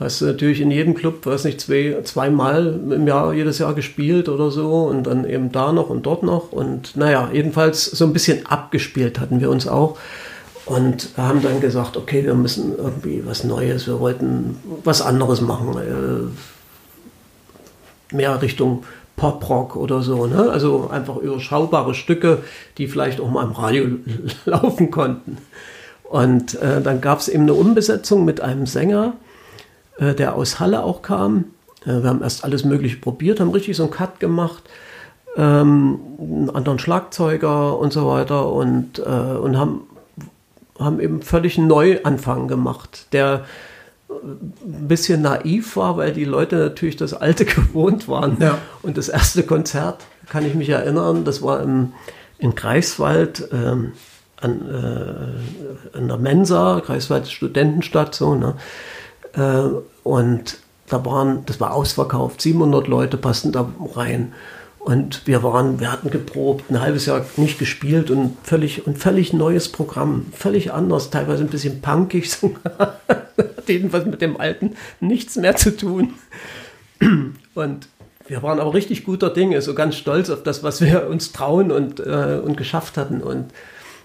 [0.00, 4.30] Hast du natürlich in jedem Club, weiß nicht, zwei, zweimal im Jahr, jedes Jahr gespielt
[4.30, 6.52] oder so und dann eben da noch und dort noch.
[6.52, 9.98] Und naja, jedenfalls so ein bisschen abgespielt hatten wir uns auch.
[10.64, 16.32] Und haben dann gesagt, okay, wir müssen irgendwie was Neues, wir wollten was anderes machen.
[18.10, 18.84] Äh, mehr Richtung
[19.16, 20.26] Pop-Rock oder so.
[20.26, 20.48] Ne?
[20.50, 22.38] Also einfach überschaubare Stücke,
[22.78, 23.84] die vielleicht auch mal im Radio
[24.46, 25.36] laufen konnten.
[26.04, 29.12] Und äh, dann gab es eben eine Umbesetzung mit einem Sänger,
[30.00, 31.44] äh, der aus Halle auch kam.
[31.84, 34.64] Äh, wir haben erst alles Mögliche probiert, haben richtig so einen Cut gemacht,
[35.36, 39.82] ähm, einen anderen Schlagzeuger und so weiter und, äh, und haben,
[40.78, 43.44] haben eben völlig einen Neuanfang gemacht, der
[44.10, 48.38] ein bisschen naiv war, weil die Leute natürlich das Alte gewohnt waren.
[48.40, 48.58] Ja.
[48.82, 51.92] Und das erste Konzert, kann ich mich erinnern, das war im,
[52.38, 53.92] in Greifswald ähm,
[54.40, 58.54] an, äh, an der Mensa, Greifswald Studentenstadt, so, ne?
[59.34, 64.32] Äh, und da waren, das war ausverkauft, 700 Leute passten da rein.
[64.80, 69.32] Und wir waren, wir hatten geprobt, ein halbes Jahr nicht gespielt und völlig, und völlig
[69.32, 72.28] neues Programm, völlig anders, teilweise ein bisschen punkig,
[72.78, 76.14] hat jedenfalls mit dem Alten nichts mehr zu tun.
[77.54, 77.88] Und
[78.26, 81.70] wir waren aber richtig guter Dinge, so ganz stolz auf das, was wir uns trauen
[81.70, 83.22] und, äh, und geschafft hatten.
[83.22, 83.52] Und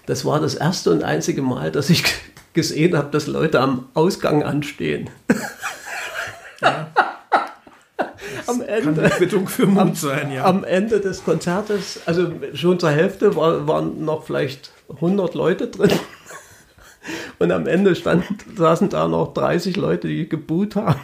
[0.06, 2.04] das war das erste und einzige Mal, dass ich
[2.52, 5.10] gesehen habe, dass Leute am Ausgang anstehen.
[8.46, 9.02] am Kann Ende.
[9.10, 10.44] Quittung für Mut sein, ja.
[10.44, 15.90] Am Ende des Konzertes, also schon zur Hälfte, war, waren noch vielleicht 100 Leute drin.
[17.38, 18.24] Und am Ende stand,
[18.56, 21.00] saßen da noch 30 Leute, die geboot haben.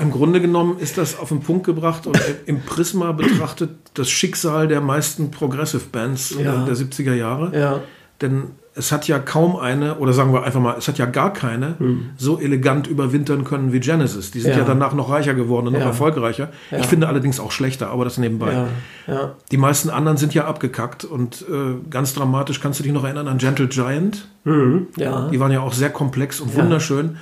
[0.00, 4.66] Im Grunde genommen ist das auf den Punkt gebracht und im Prisma betrachtet das Schicksal
[4.68, 6.64] der meisten Progressive Bands Ja.
[6.64, 7.56] der 70er Jahre.
[7.58, 7.80] Ja.
[8.20, 11.32] Denn es hat ja kaum eine, oder sagen wir einfach mal, es hat ja gar
[11.32, 11.74] keine
[12.16, 14.30] so elegant überwintern können wie Genesis.
[14.30, 14.62] Die sind ja, Hm.
[14.62, 14.68] Ja.
[14.68, 15.86] danach noch reicher geworden und noch Ja.
[15.86, 16.50] erfolgreicher.
[16.70, 16.78] Ja.
[16.78, 18.66] Ich finde allerdings auch schlechter, aber das nebenbei.
[19.50, 23.26] Die meisten anderen sind ja abgekackt und äh, ganz dramatisch kannst du dich noch erinnern
[23.28, 24.28] an Gentle Giant.
[24.96, 25.28] ja.
[25.28, 27.16] Die waren ja auch sehr komplex und wunderschön.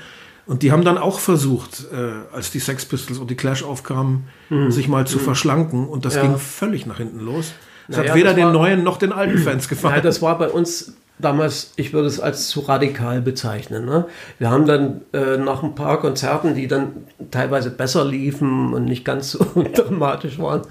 [0.47, 4.25] Und die haben dann auch versucht, äh, als die Sex Pistols und die Clash aufkamen,
[4.69, 5.87] sich mal zu verschlanken.
[5.87, 7.53] Und das ging völlig nach hinten los.
[7.91, 9.97] Es Naja, hat weder das den war- neuen noch den alten Fans gefallen.
[9.97, 13.85] Ja, das war bei uns damals, ich würde es als zu radikal bezeichnen.
[13.85, 14.07] Ne?
[14.39, 19.05] Wir haben dann äh, nach ein paar Konzerten, die dann teilweise besser liefen und nicht
[19.05, 20.63] ganz so dramatisch waren,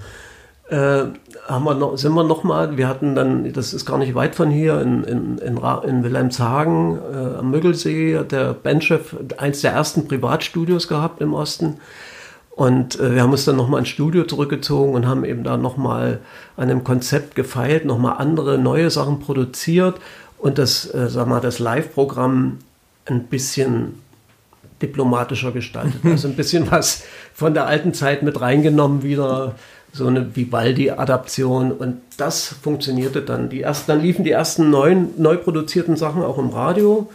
[0.70, 1.04] äh,
[1.48, 4.34] haben wir noch, sind wir noch mal, wir hatten dann, das ist gar nicht weit
[4.34, 9.72] von hier, in, in, in, in Wilhelmshagen äh, am Müggelsee, hat der Bandchef eins der
[9.72, 11.78] ersten Privatstudios gehabt im Osten.
[12.50, 16.18] Und äh, wir haben uns dann nochmal ins Studio zurückgezogen und haben eben da nochmal
[16.56, 20.00] an einem Konzept gefeilt, nochmal andere neue Sachen produziert
[20.38, 22.58] und das, äh, sag mal, das Live-Programm
[23.06, 24.02] ein bisschen
[24.80, 26.00] diplomatischer gestaltet.
[26.04, 29.54] Also ein bisschen was von der alten Zeit mit reingenommen, wieder
[29.92, 31.72] so eine Vivaldi-Adaption.
[31.72, 33.48] Und das funktionierte dann.
[33.48, 37.10] Die ersten, dann liefen die ersten neuen, neu produzierten Sachen auch im Radio.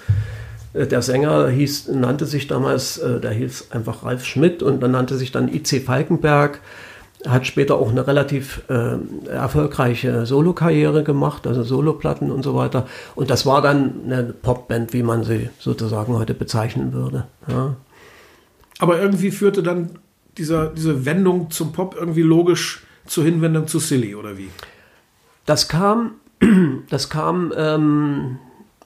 [0.74, 4.92] Äh, der Sänger hieß, nannte sich damals, äh, der hieß einfach Ralf Schmidt und dann
[4.92, 6.60] nannte sich dann IC Falkenberg.
[7.28, 8.98] Hat später auch eine relativ äh,
[9.30, 12.86] erfolgreiche Solokarriere gemacht, also Soloplatten und so weiter.
[13.16, 17.26] Und das war dann eine Popband, wie man sie sozusagen heute bezeichnen würde.
[17.48, 17.76] Ja.
[18.80, 20.00] Aber irgendwie führte dann
[20.38, 24.50] dieser, diese Wendung zum Pop irgendwie logisch zur Hinwendung zu Silly, oder wie?
[25.46, 26.16] Das kam,
[26.90, 28.40] das kam ähm,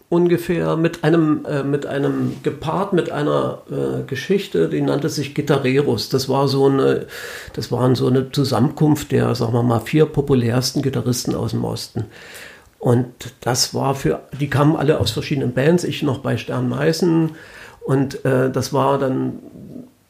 [0.10, 6.10] ungefähr mit einem, äh, mit einem gepaart mit einer äh, Geschichte, die nannte sich Gitarreros.
[6.10, 7.08] Das war so eine,
[7.54, 12.06] das waren so eine Zusammenkunft der, sagen wir mal, vier populärsten Gitarristen aus dem Osten.
[12.80, 13.08] Und
[13.42, 17.32] das war für, die kamen alle aus verschiedenen Bands, ich noch bei Stern Meißen.
[17.84, 19.40] Und äh, das war dann,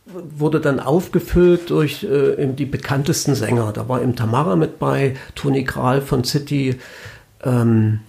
[0.05, 3.71] wurde dann aufgefüllt durch äh, die bekanntesten Sänger.
[3.73, 6.75] Da war eben Tamara mit bei, Toni Kral von City,
[7.43, 8.01] ähm,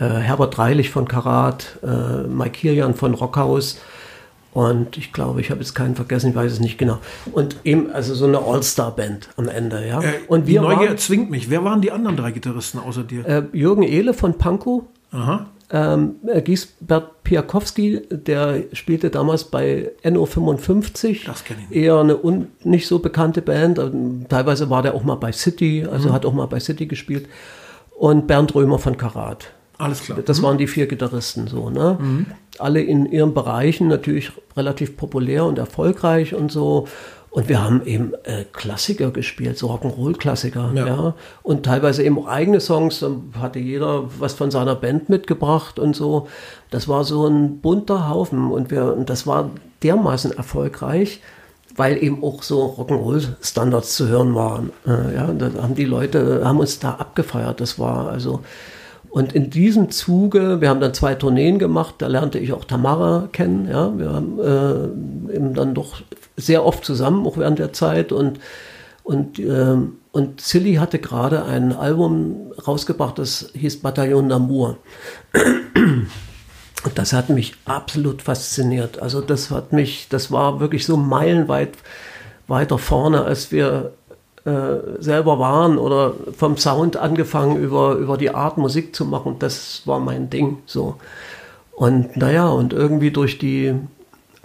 [0.00, 3.78] äh, Herbert Dreilich von Karat, äh, Mike Kirian von Rockhaus
[4.52, 6.98] und ich glaube, ich habe jetzt keinen vergessen, ich weiß es nicht genau.
[7.32, 10.00] Und eben, also so eine All-Star-Band am Ende, ja.
[10.00, 11.50] Äh, und wir die Neugier waren, zwingt mich.
[11.50, 13.26] Wer waren die anderen drei Gitarristen außer dir?
[13.26, 14.82] Äh, Jürgen Ehle von Pankow.
[15.12, 15.46] Aha.
[15.72, 21.26] Ähm, äh, Giesbert Piakowski, der spielte damals bei NO55.
[21.26, 21.76] Das kenne ich.
[21.76, 23.80] Eher eine un, nicht so bekannte Band.
[24.28, 26.12] Teilweise war der auch mal bei City, also mhm.
[26.12, 27.28] hat auch mal bei City gespielt.
[27.96, 29.52] Und Bernd Römer von Karat.
[29.80, 30.18] Alles klar.
[30.24, 30.42] Das mhm.
[30.44, 31.98] waren die vier Gitarristen so, ne?
[32.00, 32.26] Mhm.
[32.58, 36.86] Alle in ihren Bereichen natürlich relativ populär und erfolgreich und so.
[37.30, 40.86] Und wir haben eben äh, Klassiker gespielt, so Rock'n'Roll-Klassiker, ja.
[40.86, 41.14] ja.
[41.44, 42.98] Und teilweise eben auch eigene Songs.
[42.98, 46.26] Da hatte jeder was von seiner Band mitgebracht und so.
[46.70, 49.50] Das war so ein bunter Haufen und wir, und das war
[49.84, 51.20] dermaßen erfolgreich,
[51.76, 54.72] weil eben auch so Rock'n'Roll-Standards zu hören waren.
[54.84, 57.60] Äh, ja, da haben die Leute, haben uns da abgefeiert.
[57.60, 58.40] Das war also,
[59.10, 63.28] und in diesem Zuge, wir haben dann zwei Tourneen gemacht, da lernte ich auch Tamara
[63.32, 63.68] kennen.
[63.68, 66.00] Ja, wir haben äh, eben dann doch
[66.36, 68.12] sehr oft zusammen, auch während der Zeit.
[68.12, 68.38] Und,
[69.02, 69.76] und, äh,
[70.12, 74.76] und Silly hatte gerade ein Album rausgebracht, das hieß Bataillon d'Amour.
[76.84, 79.02] Und das hat mich absolut fasziniert.
[79.02, 81.72] Also das hat mich, das war wirklich so meilenweit
[82.46, 83.92] weiter vorne, als wir
[84.44, 89.36] äh, selber waren oder vom Sound angefangen über, über die Art Musik zu machen.
[89.38, 90.96] Das war mein Ding so.
[91.72, 93.74] Und naja, und irgendwie durch die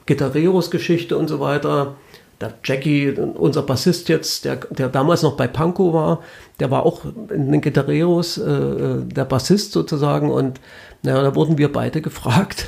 [0.05, 1.95] Gitarreros-Geschichte und so weiter,
[2.41, 6.21] der Jackie, unser Bassist jetzt, der, der damals noch bei Panko war,
[6.59, 10.29] der war auch in den Gitarreros, äh, äh der Bassist sozusagen.
[10.29, 10.59] Und
[11.01, 12.67] naja, da wurden wir beide gefragt,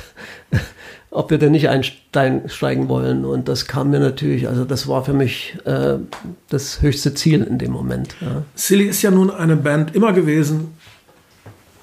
[1.10, 3.24] ob wir denn nicht einsteigen wollen.
[3.24, 5.96] Und das kam mir natürlich, also das war für mich äh,
[6.48, 8.14] das höchste Ziel in dem Moment.
[8.20, 8.42] Ja.
[8.54, 10.74] Silly ist ja nun eine Band immer gewesen,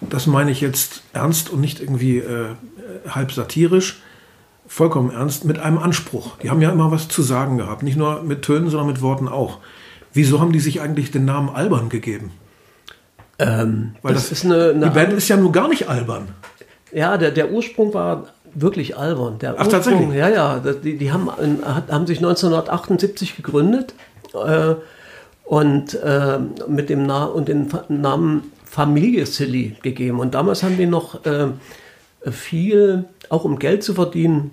[0.02, 2.50] das meine ich jetzt ernst und nicht irgendwie äh,
[3.10, 4.02] halb satirisch,
[4.68, 6.38] vollkommen ernst, mit einem Anspruch.
[6.40, 9.28] Die haben ja immer was zu sagen gehabt, nicht nur mit Tönen, sondern mit Worten
[9.28, 9.60] auch.
[10.14, 12.32] Wieso haben die sich eigentlich den Namen Albern gegeben?
[13.38, 16.30] Ähm, Weil das, das, ist eine, eine Die Band ist ja nun gar nicht albern.
[16.94, 19.38] Ja, der, der Ursprung war wirklich albern.
[19.40, 20.14] Der Ach, tatsächlich?
[20.14, 20.60] Ja, ja.
[20.60, 23.94] Die, die haben, haben sich 1978 gegründet
[24.34, 24.76] äh,
[25.44, 30.20] und äh, mit dem Na und den Namen Familie Silly gegeben.
[30.20, 31.48] Und damals haben die noch äh,
[32.32, 34.52] viel, auch um Geld zu verdienen,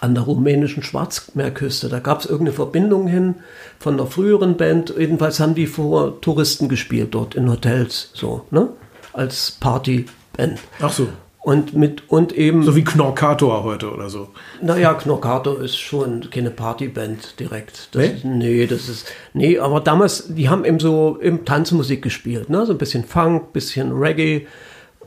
[0.00, 1.88] an der rumänischen Schwarzmeerküste.
[1.88, 3.36] Da gab es irgendeine Verbindung hin
[3.78, 4.92] von der früheren Band.
[4.98, 8.68] Jedenfalls haben die vor Touristen gespielt dort in Hotels, so, ne?
[9.12, 10.58] Als Partyband.
[10.80, 11.08] Ach so.
[11.42, 12.62] Und mit und eben.
[12.62, 14.28] So wie Knorkator heute oder so.
[14.60, 17.88] Naja, Knorkator ist schon keine Partyband direkt.
[17.92, 18.20] Das, nee?
[18.22, 19.12] nee, das ist.
[19.34, 22.64] Nee, aber damals, die haben eben so im Tanzmusik gespielt, ne?
[22.64, 24.46] So ein bisschen Funk, bisschen Reggae.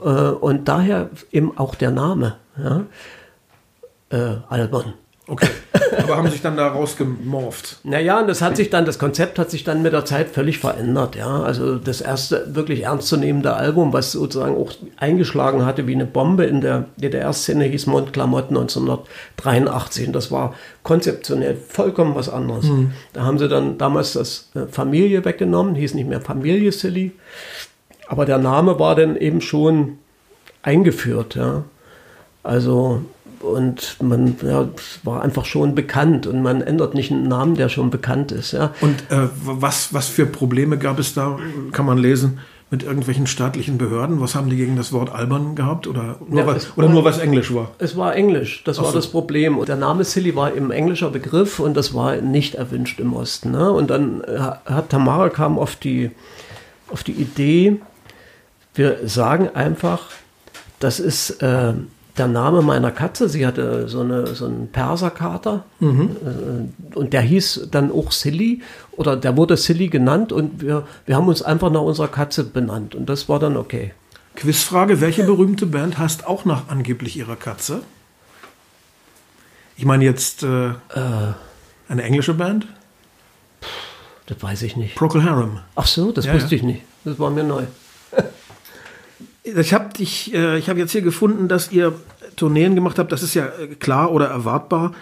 [0.03, 2.85] Äh, und daher eben auch der Name, ja.
[4.09, 4.93] Äh, Albern.
[5.27, 5.47] Okay.
[6.03, 7.79] Aber haben sich dann da rausgemorft.
[7.83, 10.59] Naja, und das hat sich dann, das Konzept hat sich dann mit der Zeit völlig
[10.59, 11.41] verändert, ja.
[11.41, 16.61] Also das erste wirklich ernstzunehmende Album, was sozusagen auch eingeschlagen hatte wie eine Bombe in
[16.61, 20.07] der DDR-Szene, hieß Mondklamotten 1983.
[20.07, 22.65] Und das war konzeptionell vollkommen was anderes.
[22.65, 22.91] Mhm.
[23.13, 27.13] Da haben sie dann damals das äh, Familie weggenommen, hieß nicht mehr Familie Silly.
[28.07, 29.97] Aber der Name war dann eben schon
[30.61, 31.63] eingeführt, ja.
[32.43, 33.01] Also
[33.45, 34.67] und man ja,
[35.03, 38.51] war einfach schon bekannt und man ändert nicht einen Namen, der schon bekannt ist.
[38.51, 38.73] Ja.
[38.81, 41.37] Und äh, was, was für Probleme gab es da,
[41.71, 42.39] kann man lesen,
[42.71, 44.19] mit irgendwelchen staatlichen Behörden?
[44.19, 46.93] Was haben die gegen das Wort albern gehabt oder nur, Ja, was, es oder war-
[46.93, 47.71] nur was Englisch war?
[47.77, 48.93] Es war Englisch, das war so.
[48.93, 49.57] das Problem.
[49.59, 53.51] Und der Name Silly war im englischer Begriff und das war nicht erwünscht im Osten.
[53.51, 53.71] Ne?
[53.71, 56.09] Und dann äh, hat Tamara kam auf die,
[56.91, 57.79] auf die Idee,
[58.73, 60.09] wir sagen einfach,
[60.79, 61.73] das ist äh,
[62.17, 63.27] der Name meiner Katze.
[63.29, 65.85] Sie hatte so, eine, so einen Perserkater äh,
[66.95, 68.61] und der hieß dann auch Silly
[68.93, 72.95] oder der wurde Silly genannt und wir, wir haben uns einfach nach unserer Katze benannt
[72.95, 73.93] und das war dann okay.
[74.35, 77.81] Quizfrage: Welche berühmte Band heißt auch nach angeblich ihrer Katze?
[79.77, 80.71] Ich meine jetzt äh,
[81.89, 82.67] eine englische Band?
[84.27, 84.95] Das weiß ich nicht.
[84.95, 85.59] Procol Harum.
[85.75, 86.57] Ach so, das Ja, wusste ja.
[86.57, 86.81] ich nicht.
[87.03, 87.63] Das war mir neu.
[89.45, 91.93] Ich habe dich, äh, ich habe jetzt hier gefunden, dass ihr
[92.35, 93.11] Tourneen gemacht habt.
[93.11, 94.93] Das ist ja äh, klar oder erwartbar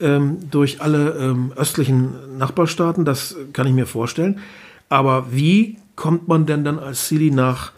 [0.00, 3.04] ähm, durch alle ähm, östlichen Nachbarstaaten.
[3.04, 4.40] Das kann ich mir vorstellen.
[4.88, 7.72] Aber wie kommt man denn dann als Silly nach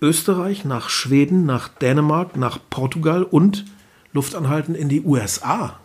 [0.00, 3.64] Österreich, nach Schweden, nach Dänemark, nach Portugal und
[4.12, 5.80] Luftanhalten in die USA?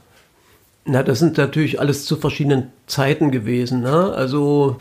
[0.85, 3.81] Na, das sind natürlich alles zu verschiedenen Zeiten gewesen.
[3.81, 4.13] Ne?
[4.13, 4.77] Also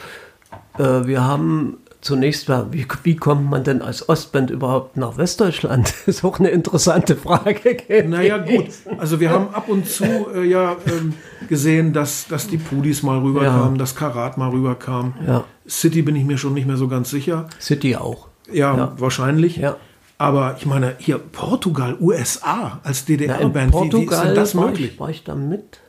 [0.78, 5.92] äh, wir haben zunächst mal, wie, wie kommt man denn als Ostband überhaupt nach Westdeutschland?
[6.06, 7.76] Das ist auch eine interessante Frage.
[8.06, 8.66] Naja, gut.
[8.98, 11.14] Also wir haben ab und zu äh, ja ähm,
[11.48, 13.78] gesehen, dass, dass die Pudis mal rüberkamen, Ja.
[13.78, 15.14] dass Karat mal rüberkam.
[15.26, 15.44] Ja.
[15.68, 17.48] City bin ich mir schon nicht mehr so ganz sicher.
[17.60, 18.28] City auch.
[18.50, 18.92] Ja, Ja.
[18.98, 19.56] wahrscheinlich.
[19.56, 19.76] Ja.
[20.18, 24.66] Aber ich meine, hier Portugal, USA als DDR-Band, wie, wie ist Portugal denn das war,
[24.66, 24.92] möglich?
[24.94, 25.80] ich, war ich da mit?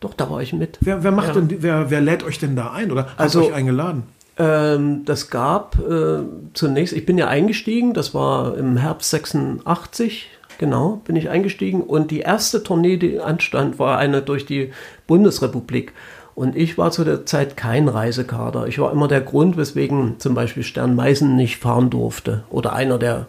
[0.00, 0.78] Doch, da war ich mit.
[0.80, 3.54] Wer, wer macht denn, wer, wer lädt euch denn da ein oder hat Also- euch
[3.54, 4.04] eingeladen?
[4.38, 6.18] Ähm, das gab äh,
[6.52, 11.82] zunächst, ich bin ja eingestiegen, das war im Herbst 86, genau, bin ich eingestiegen.
[11.82, 14.72] Und die erste Tournee, die anstand, war eine durch die
[15.06, 15.92] Bundesrepublik.
[16.34, 18.66] Und ich war zu der Zeit kein Reisekader.
[18.66, 22.44] Ich war immer der Grund, weswegen zum Beispiel Stern Meißen nicht fahren durfte.
[22.50, 23.26] Oder einer der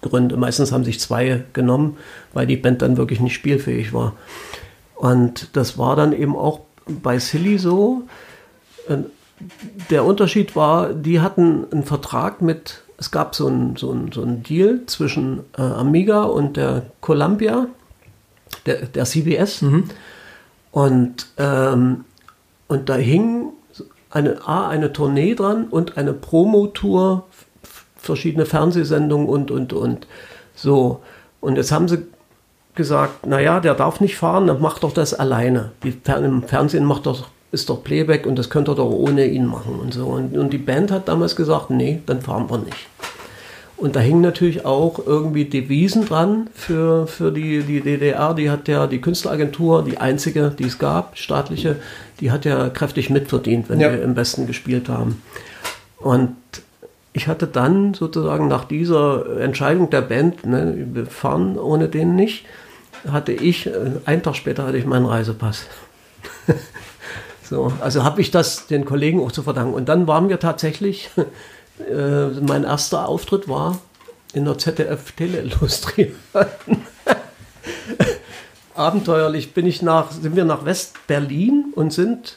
[0.00, 0.38] Gründe.
[0.38, 1.98] Meistens haben sich zwei genommen,
[2.32, 4.14] weil die Band dann wirklich nicht spielfähig war.
[4.94, 8.04] Und das war dann eben auch bei Silly so.
[9.90, 14.22] Der Unterschied war, die hatten einen Vertrag mit, es gab so einen so einen- so
[14.22, 17.66] einen Deal zwischen äh, Amiga und der Columbia,
[18.64, 19.62] der, der CBS.
[20.72, 22.04] Und, ähm,
[22.68, 23.50] und da hing
[24.10, 27.26] eine, A, eine Tournee dran und eine Promotour,
[27.96, 30.06] verschiedene Fernsehsendungen und, und, und.
[30.54, 31.00] So.
[31.40, 32.06] Und jetzt haben sie
[32.74, 35.72] gesagt, naja, der darf nicht fahren, dann macht doch das alleine.
[35.82, 39.46] Die, Im Fernsehen macht doch, ist doch Playback und das könnt ihr doch ohne ihn
[39.46, 40.06] machen und so.
[40.06, 42.88] Und, und die Band hat damals gesagt, nee, dann fahren wir nicht.
[43.76, 48.32] Und da hingen natürlich auch irgendwie Devisen dran für, für die, die DDR.
[48.32, 51.76] Die hat ja die Künstleragentur, die einzige, die es gab, staatliche,
[52.20, 53.92] die hat ja kräftig mitverdient, wenn Ja.
[53.92, 55.20] wir im Westen gespielt haben.
[55.98, 56.36] Und
[57.12, 62.46] ich hatte dann sozusagen nach dieser Entscheidung der Band, ne, wir fahren ohne den nicht,
[63.10, 63.72] hatte ich, äh,
[64.06, 65.66] einen Tag später hatte ich meinen Reisepass.
[67.48, 69.74] So, also habe ich das den Kollegen auch zu verdanken.
[69.74, 71.10] Und dann waren wir tatsächlich,
[71.90, 73.78] äh, mein erster Auftritt war
[74.32, 76.12] in der ZDF Teleillustri.
[78.74, 82.36] Abenteuerlich bin ich nach, sind wir nach West-Berlin und sind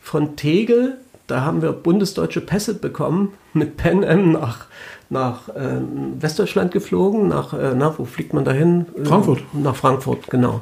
[0.00, 4.66] von Tegel, da haben wir bundesdeutsche Pässe bekommen, mit Pan Am nach,
[5.08, 7.28] nach ähm, Westdeutschland geflogen.
[7.28, 8.86] Nach, äh, na, wo fliegt man dahin?
[9.04, 9.40] Frankfurt.
[9.40, 10.60] Äh, nach Frankfurt, genau.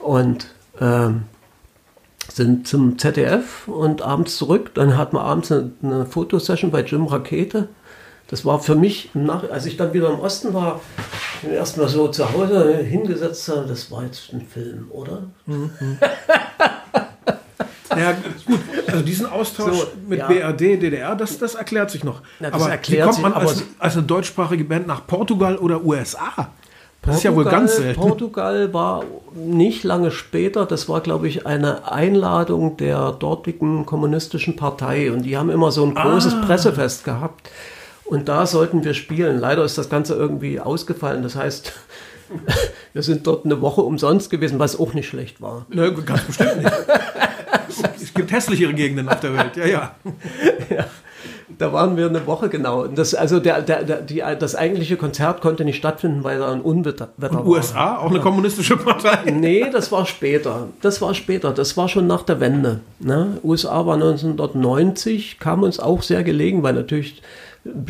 [0.00, 0.48] Und
[0.80, 1.24] ähm,
[2.30, 4.72] sind zum ZDF und abends zurück.
[4.74, 7.68] Dann hatten wir abends eine, eine Fotosession bei Jim Rakete.
[8.28, 10.80] Das war für mich, Nach als ich dann wieder im Osten war,
[11.50, 15.22] erstmal so zu Hause hingesetzt habe, das war jetzt ein Film, oder?
[17.96, 18.12] Ja,
[18.46, 18.60] gut.
[18.86, 20.28] Also diesen Austausch So, mit ja.
[20.28, 22.22] BRD, DDR, das, das erklärt sich noch.
[22.38, 25.56] Ja, das aber erklärt wie kommt sich, man als, als eine deutschsprachige Band nach Portugal
[25.56, 26.50] oder USA?
[27.02, 28.00] Das ist ja wohl Portugal- ganz selten.
[28.00, 35.10] Portugal war nicht lange später, das war, glaube ich, eine Einladung der dortigen kommunistischen Partei.
[35.10, 36.42] Und die haben immer so ein großes Ah.
[36.44, 37.48] Pressefest gehabt.
[38.04, 39.38] Und da sollten wir spielen.
[39.38, 41.22] Leider ist das Ganze irgendwie ausgefallen.
[41.22, 41.72] Das heißt,
[42.92, 45.66] wir sind dort eine Woche umsonst gewesen, was auch nicht schlecht war.
[45.70, 46.72] Ne, ganz bestimmt nicht.
[48.02, 49.94] es gibt hässlichere Gegenden auf der Welt, ja, ja.
[51.58, 52.86] Da waren wir eine Woche genau.
[52.86, 56.60] Das, also der, der, der, die, das eigentliche Konzert konnte nicht stattfinden, weil da ein
[56.60, 57.46] Unwetter Wetter war.
[57.46, 59.30] USA, auch eine kommunistische Partei.
[59.38, 60.68] Nee, das war später.
[60.80, 61.52] Das war später.
[61.52, 62.80] Das war schon nach der Wende.
[63.00, 63.38] Ne?
[63.42, 67.22] USA war 1990, kam uns auch sehr gelegen, weil natürlich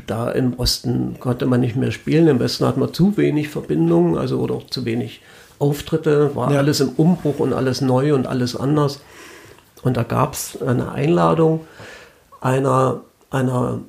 [0.06, 2.26] da im Osten konnte man nicht mehr spielen.
[2.26, 5.20] Im Westen hat man zu wenig Verbindungen, also oder auch zu wenig
[5.58, 6.58] Auftritte, war ja.
[6.58, 9.00] alles im Umbruch und alles neu und alles anders.
[9.82, 11.60] Und da gab es eine Einladung
[12.40, 13.00] einer,
[13.30, 13.80] einer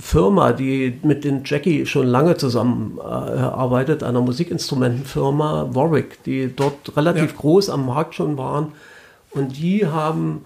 [0.00, 7.32] Firma, die mit den Jackie schon lange zusammenarbeitet, äh, einer Musikinstrumentenfirma, Warwick, die dort relativ
[7.32, 7.36] ja.
[7.36, 8.72] groß am Markt schon waren.
[9.32, 10.44] Und die haben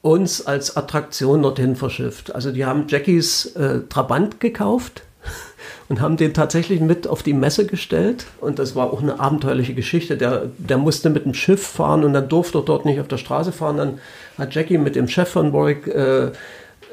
[0.00, 2.34] uns als Attraktion dorthin verschifft.
[2.34, 5.02] Also die haben Jackies äh, Trabant gekauft
[5.88, 8.26] und haben den tatsächlich mit auf die Messe gestellt.
[8.40, 10.16] Und das war auch eine abenteuerliche Geschichte.
[10.16, 13.18] Der, der musste mit dem Schiff fahren und dann durfte er dort nicht auf der
[13.18, 13.76] Straße fahren.
[13.76, 13.98] Dann
[14.38, 16.32] hat Jackie mit dem Chef von Warwick äh,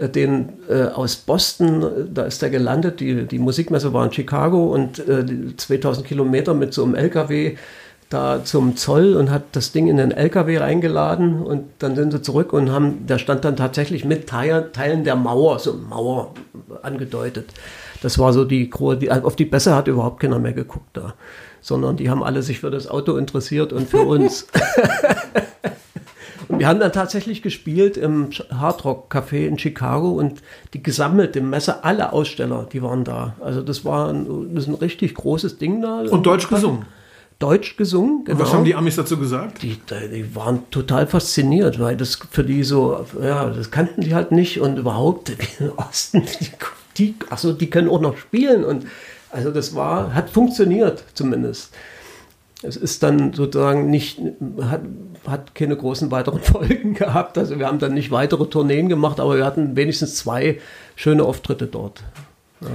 [0.07, 4.99] den äh, aus Boston, da ist er gelandet, die, die Musikmesse war in Chicago und
[4.99, 5.25] äh,
[5.55, 7.57] 2000 Kilometer mit so einem LKW
[8.09, 12.21] da zum Zoll und hat das Ding in den LKW reingeladen und dann sind sie
[12.21, 16.33] zurück und haben, der stand dann tatsächlich mit Teilen der Mauer, so Mauer
[16.81, 17.51] angedeutet.
[18.01, 21.13] Das war so die, die auf die Bässe hat überhaupt keiner mehr geguckt da,
[21.61, 24.47] sondern die haben alle sich für das Auto interessiert und für uns.
[26.49, 30.41] wir haben dann tatsächlich gespielt im Hardrock Café in Chicago und
[30.73, 33.35] die gesammelte Messe, alle Aussteller, die waren da.
[33.39, 35.99] Also das war ein, das ein richtig großes Ding da.
[36.01, 36.85] Und Deutsch gesungen.
[37.37, 38.25] Deutsch gesungen.
[38.25, 38.39] Genau.
[38.39, 39.61] Was haben die Amis dazu gesagt?
[39.63, 39.79] Die,
[40.11, 44.59] die, waren total fasziniert, weil das für die so, ja, das kannten die halt nicht
[44.59, 46.49] und überhaupt im Osten, die,
[46.97, 48.85] die, achso, die können auch noch spielen und
[49.31, 51.73] also das war, hat funktioniert zumindest.
[52.61, 54.19] Es ist dann sozusagen nicht,
[54.61, 54.81] hat,
[55.29, 57.37] hat keine großen weiteren Folgen gehabt.
[57.37, 60.59] Also wir haben dann nicht weitere Tourneen gemacht, aber wir hatten wenigstens zwei
[60.95, 62.03] schöne Auftritte dort.
[62.61, 62.67] Ja.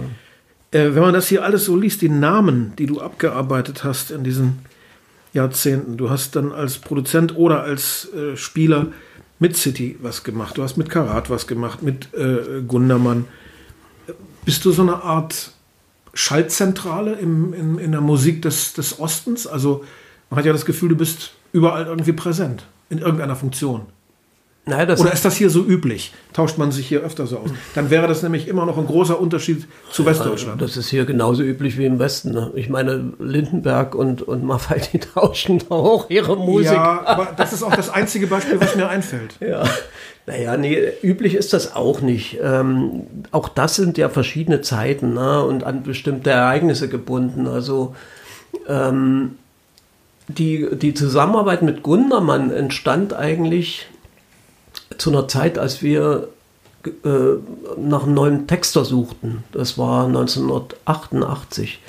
[0.75, 4.25] Äh, wenn man das hier alles so liest, die Namen, die du abgearbeitet hast in
[4.25, 4.61] diesen
[5.33, 8.89] Jahrzehnten, du hast dann als Produzent oder als äh, Spieler
[9.39, 13.27] mit City was gemacht, du hast mit Karat was gemacht, mit äh, Gundermann.
[14.45, 15.53] Bist du so eine Art
[16.13, 19.47] Schaltzentrale im, in, in der Musik des, des Ostens?
[19.47, 19.85] Also
[20.31, 23.87] man hat ja das Gefühl, du bist überall irgendwie präsent, in irgendeiner Funktion.
[24.67, 26.15] Naja, Oder ist das hier so üblich?
[26.33, 27.51] Tauscht man sich hier öfter so aus?
[27.75, 30.61] Dann wäre das nämlich immer noch ein großer Unterschied zu Westdeutschland.
[30.63, 32.33] Das ist hier genauso üblich wie im Westen.
[32.33, 32.51] Ne?
[32.55, 36.73] Ich meine, Lindenberg und, und Maffei, die tauschen auch ihre Musik.
[36.73, 39.35] Ja, aber das ist auch das einzige Beispiel, was mir einfällt.
[39.45, 39.65] Ja.
[40.27, 42.39] Naja, nee, üblich ist das auch nicht.
[42.43, 45.45] Ähm, auch das sind ja verschiedene Zeiten ne?
[45.45, 47.47] und an bestimmte Ereignisse gebunden.
[47.47, 47.95] Also
[48.67, 49.37] ähm,
[50.29, 53.87] die, die Zusammenarbeit mit Gundermann entstand eigentlich
[54.97, 56.29] zu einer Zeit, als wir
[56.87, 57.09] äh,
[57.79, 59.45] nach einem neuen Texter suchten.
[59.53, 61.81] Das war 1988.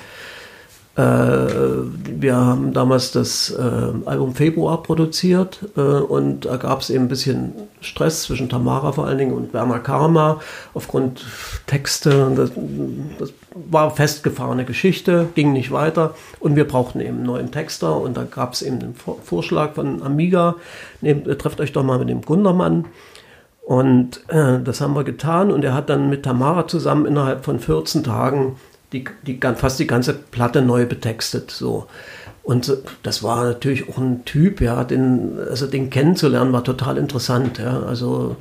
[0.96, 7.04] Äh, wir haben damals das äh, Album Februar produziert äh, und da gab es eben
[7.04, 10.40] ein bisschen Stress zwischen Tamara vor allen Dingen und Werner Karma
[10.72, 11.26] aufgrund
[11.66, 12.32] Texte.
[12.34, 12.50] Das,
[13.18, 13.32] das
[13.70, 18.24] war festgefahrene Geschichte, ging nicht weiter und wir brauchten eben einen neuen Texter und da
[18.24, 20.56] gab es eben den Vorschlag von Amiga,
[21.00, 22.86] nehmt, trefft euch doch mal mit dem Gundermann.
[23.64, 27.58] Und äh, das haben wir getan und er hat dann mit Tamara zusammen innerhalb von
[27.58, 28.56] 14 Tagen
[28.92, 31.50] die, die, fast die ganze Platte neu betextet.
[31.50, 31.86] So.
[32.44, 37.58] Und das war natürlich auch ein Typ, ja, den, also den kennenzulernen war total interessant.
[37.58, 37.80] Ja.
[37.82, 38.36] Also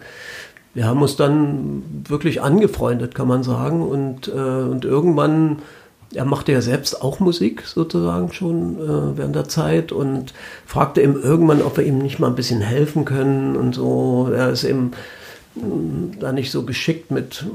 [0.76, 3.82] wir haben uns dann wirklich angefreundet, kann man sagen.
[3.82, 5.60] Und, äh, und irgendwann,
[6.14, 10.34] er machte ja selbst auch Musik sozusagen schon äh, während der Zeit und
[10.66, 14.30] fragte ihm irgendwann, ob wir ihm nicht mal ein bisschen helfen können und so.
[14.36, 14.92] Er ist eben
[16.20, 17.46] da nicht so geschickt mit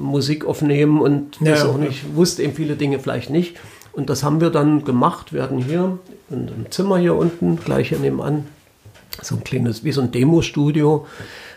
[0.00, 3.58] Musik aufnehmen und das ja, auch nicht, wusste eben viele Dinge vielleicht nicht.
[3.92, 5.34] Und das haben wir dann gemacht.
[5.34, 5.98] Wir hatten hier
[6.30, 8.46] in einem Zimmer hier unten, gleich hier nebenan,
[9.20, 11.06] so ein kleines, wie so ein Demo-Studio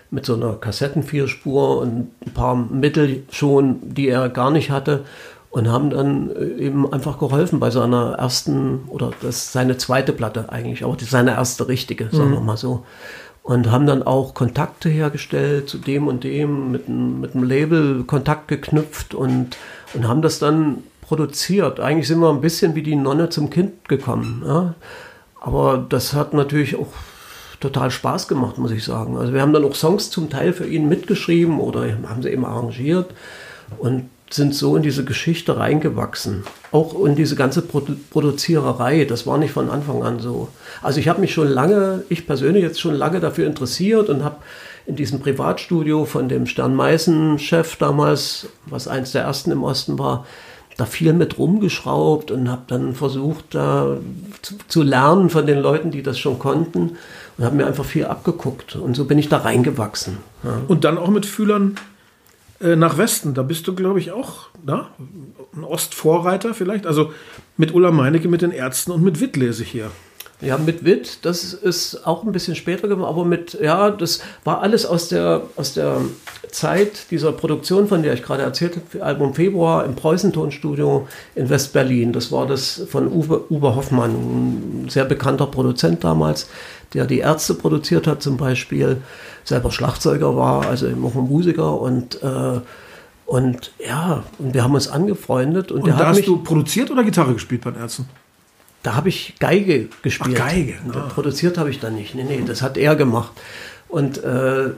[0.10, 5.05] mit so einer Kassettenvierspur und ein paar Mittel schon, die er gar nicht hatte.
[5.49, 10.14] Und haben dann äh, eben einfach geholfen bei seiner ersten, oder das ist seine zweite
[10.14, 12.45] Platte eigentlich, auch seine erste richtige, sagen wir mhm.
[12.45, 12.84] mal so
[13.47, 18.49] und haben dann auch Kontakte hergestellt zu dem und dem, mit, mit einem Label Kontakt
[18.49, 19.55] geknüpft und,
[19.93, 21.80] und haben das dann produziert.
[21.80, 24.43] Eigentlich sind wir ein bisschen wie die Nonne zum Kind gekommen.
[24.45, 24.76] Ja?
[25.39, 26.88] Aber das hat natürlich auch
[27.60, 29.18] total Spaß gemacht, muss ich sagen.
[29.18, 32.45] Also wir haben dann auch Songs zum Teil für ihn mitgeschrieben oder haben sie eben
[32.45, 33.14] arrangiert.
[33.80, 36.43] Und sind so in diese Geschichte reingewachsen.
[36.72, 40.49] Auch in diese ganze Produ Produziererei, das war nicht von Anfang an so.
[40.82, 44.38] Also ich habe mich schon lange, ich persönlich jetzt schon lange dafür interessiert und habe
[44.86, 50.26] in diesem Privatstudio von dem Stern-Meißen-Chef damals, was eins der ersten im Osten war,
[50.78, 53.97] da viel mit rumgeschraubt und habe dann versucht, da
[54.43, 56.97] zu, zu, lernen von den Leuten, die das schon konnten
[57.38, 58.75] und habe mir einfach viel abgeguckt.
[58.75, 60.17] Und so bin ich da reingewachsen.
[60.43, 60.61] Ja.
[60.67, 61.75] Und dann auch mit Fühlern
[62.61, 63.34] äh, nach Westen.
[63.34, 64.89] Da bist du, glaube ich, auch na?
[65.55, 66.86] ein Ostvorreiter vielleicht.
[66.86, 67.11] Also
[67.57, 69.89] mit Ulla Meinecke, mit den Ärzten und mit Witt lese ich hier.
[70.40, 74.62] Ja, mit Witt, das ist auch ein bisschen später geworden, aber mit, ja, das war
[74.62, 76.02] alles aus der, aus der
[76.52, 82.14] Zeit dieser Produktion, von der ich gerade erzählt habe, Album Februar im Preußentonstudio in West-Berlin.
[82.14, 86.48] Das war das von Uwe, Uwe Hoffmann, ein sehr bekannter Produzent damals,
[86.94, 89.02] der die Ärzte produziert hat zum Beispiel,
[89.44, 92.60] selber Schlagzeuger war, also auch ein Musiker und äh,
[93.26, 95.70] und ja, und wir haben uns angefreundet.
[95.70, 98.08] Und, und da hast du produziert oder Gitarre gespielt bei den Ärzten?
[98.84, 100.38] Da habe ich Geige gespielt.
[100.39, 100.75] Ach, Geige.
[100.93, 101.09] Ah.
[101.13, 102.15] Produziert habe ich dann nicht.
[102.15, 103.32] Nee, nee, das hat er gemacht.
[103.89, 104.71] Und äh, äh,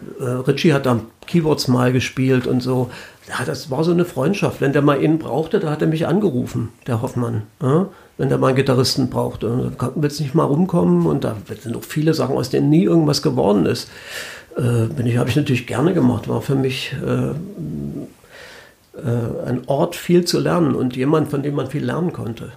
[0.48, 2.92] Richie hat dann Keyboards mal gespielt und so.
[3.28, 4.62] Ja, das war so eine Freundschaft.
[4.62, 7.44] Wenn der mal ihn brauchte, da hat er mich angerufen, der Hoffmann.
[7.62, 7.88] Ja?
[8.18, 9.72] Wenn der mal einen Gitarristen brauchte.
[9.96, 11.06] Willst du nicht mal rumkommen?
[11.06, 13.90] Und da sind noch viele Sachen, aus denen nie irgendwas geworden ist.
[14.58, 16.28] Äh, bin ich, habe ich natürlich gerne gemacht.
[16.28, 17.32] War für mich äh,
[19.46, 22.52] ein Ort, viel zu lernen und jemand, von dem man viel lernen konnte.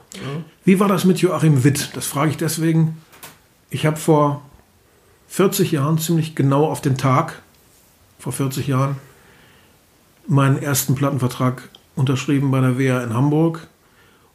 [0.65, 1.91] Wie war das mit Joachim Witt?
[1.95, 2.99] Das frage ich deswegen.
[3.71, 4.43] Ich habe vor
[5.29, 7.41] 40 Jahren, ziemlich genau auf den Tag,
[8.19, 8.97] vor 40 Jahren,
[10.27, 13.67] meinen ersten Plattenvertrag unterschrieben bei der WA in Hamburg.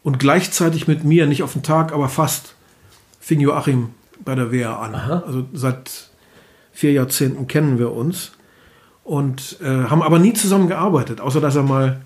[0.03, 2.55] Und gleichzeitig mit mir, nicht auf den Tag, aber fast,
[3.19, 3.89] fing Joachim
[4.23, 4.95] bei der WA an.
[4.95, 5.23] Aha.
[5.25, 6.09] Also seit
[6.71, 8.31] vier Jahrzehnten kennen wir uns
[9.07, 12.01] und äh, haben aber nie zusammen gearbeitet, außer dass er mal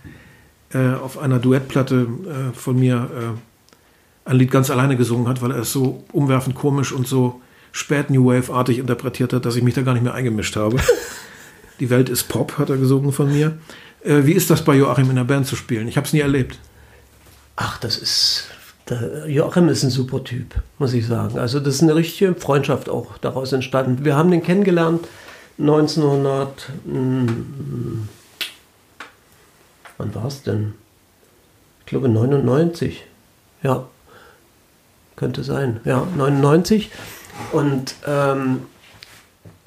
[0.71, 3.09] äh, auf einer Duettplatte äh, von mir
[4.25, 7.41] äh, ein Lied ganz alleine gesungen hat, weil er es so umwerfend komisch und so
[7.71, 10.77] spät New Wave-artig interpretiert hat, dass ich mich da gar nicht mehr eingemischt habe.
[11.79, 13.57] Die Welt ist Pop, hat er gesungen von mir.
[14.03, 15.87] Äh, wie ist das bei Joachim in der Band zu spielen?
[15.87, 16.59] Ich habe es nie erlebt.
[17.55, 18.43] Ach, das ist.
[19.25, 21.39] Joachim ist ein super Typ, muss ich sagen.
[21.39, 24.05] Also, das ist eine richtige Freundschaft auch daraus entstanden.
[24.05, 25.07] Wir haben den kennengelernt
[25.62, 28.09] 1900, hm,
[29.97, 30.74] wann war es denn?
[31.82, 33.05] Ich glaube 99.
[33.64, 33.86] Ja,
[35.16, 35.80] könnte sein.
[35.86, 36.89] Ja, 99.
[37.51, 38.62] Und ähm,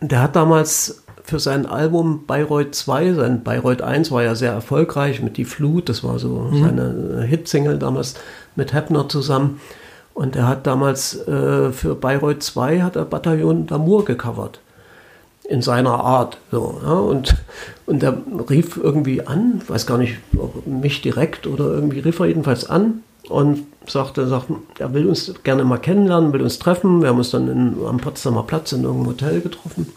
[0.01, 5.23] der hat damals für sein Album Bayreuth 2, sein Bayreuth 1 war ja sehr erfolgreich
[5.23, 6.63] mit Die Flut, das war so mhm.
[6.63, 8.15] seine Hitsingle damals
[8.57, 9.61] mit Heppner zusammen.
[10.13, 14.61] Und er hat damals äh, für Bayreuth 2 hat er Bataillon d'Amour gecovert
[15.49, 16.39] in seiner Art.
[16.51, 17.37] So, ja, und,
[17.87, 18.17] und er
[18.49, 20.17] rief irgendwie an, weiß gar nicht,
[20.67, 25.65] mich direkt oder irgendwie rief er jedenfalls an und sagte, sagt, er will uns gerne
[25.65, 27.03] mal kennenlernen, will uns treffen.
[27.03, 29.93] Wir haben uns dann in, am Potsdamer Platz in irgendeinem Hotel getroffen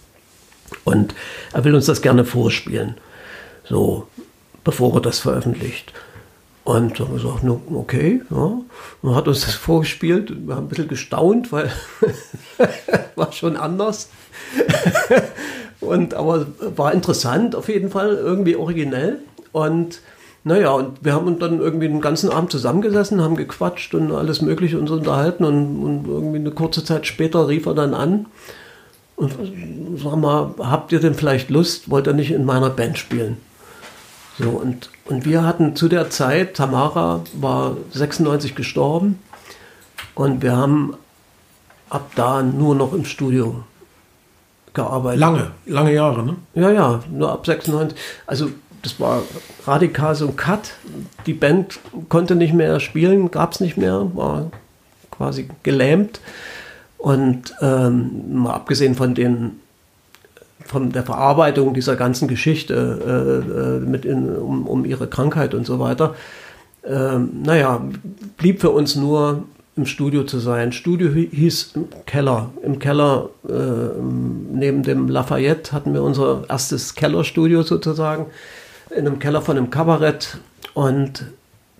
[0.83, 1.15] und
[1.53, 2.95] er will uns das gerne vorspielen,
[3.63, 4.07] so
[4.63, 5.93] bevor er das veröffentlicht.
[6.67, 8.59] Und haben gesagt, no, okay, ja.
[9.01, 10.33] Und hat uns das vorgespielt.
[10.45, 11.71] Wir haben ein bisschen gestaunt, weil
[13.15, 14.09] war schon anders.
[15.79, 16.45] und aber
[16.75, 19.19] war interessant, auf jeden Fall, irgendwie originell.
[19.53, 20.01] Und
[20.43, 24.41] naja, und wir haben uns dann irgendwie den ganzen Abend zusammengesessen, haben gequatscht und alles
[24.41, 25.45] Mögliche uns unterhalten.
[25.45, 28.25] Und, und irgendwie eine kurze Zeit später rief er dann an
[29.15, 29.31] und
[30.03, 33.37] sag mal, habt ihr denn vielleicht Lust, wollt ihr nicht in meiner Band spielen?
[34.39, 39.19] So, und, und wir hatten zu der Zeit, Tamara war 96 gestorben
[40.13, 40.95] und wir haben
[41.89, 43.63] ab da nur noch im Studio
[44.73, 45.19] gearbeitet.
[45.19, 46.35] Lange, lange Jahre, ne?
[46.53, 47.97] Ja, ja, nur ab 96.
[48.27, 48.49] Also
[48.83, 49.23] das war
[49.65, 50.73] radikal so ein Cut.
[51.25, 51.79] Die Band
[52.09, 54.51] konnte nicht mehr spielen, gab es nicht mehr, war
[55.09, 56.21] quasi gelähmt.
[56.97, 59.59] Und ähm, mal abgesehen von den
[60.67, 65.65] von der Verarbeitung dieser ganzen Geschichte äh, äh, mit in, um, um, ihre Krankheit und
[65.65, 66.13] so weiter.
[66.85, 67.81] Ähm, naja,
[68.37, 69.43] blieb für uns nur
[69.75, 70.71] im Studio zu sein.
[70.71, 72.49] Studio hieß im Keller.
[72.63, 73.53] Im Keller äh,
[74.51, 78.25] neben dem Lafayette hatten wir unser erstes Kellerstudio sozusagen.
[78.89, 80.39] In einem Keller von einem Kabarett.
[80.73, 81.25] Und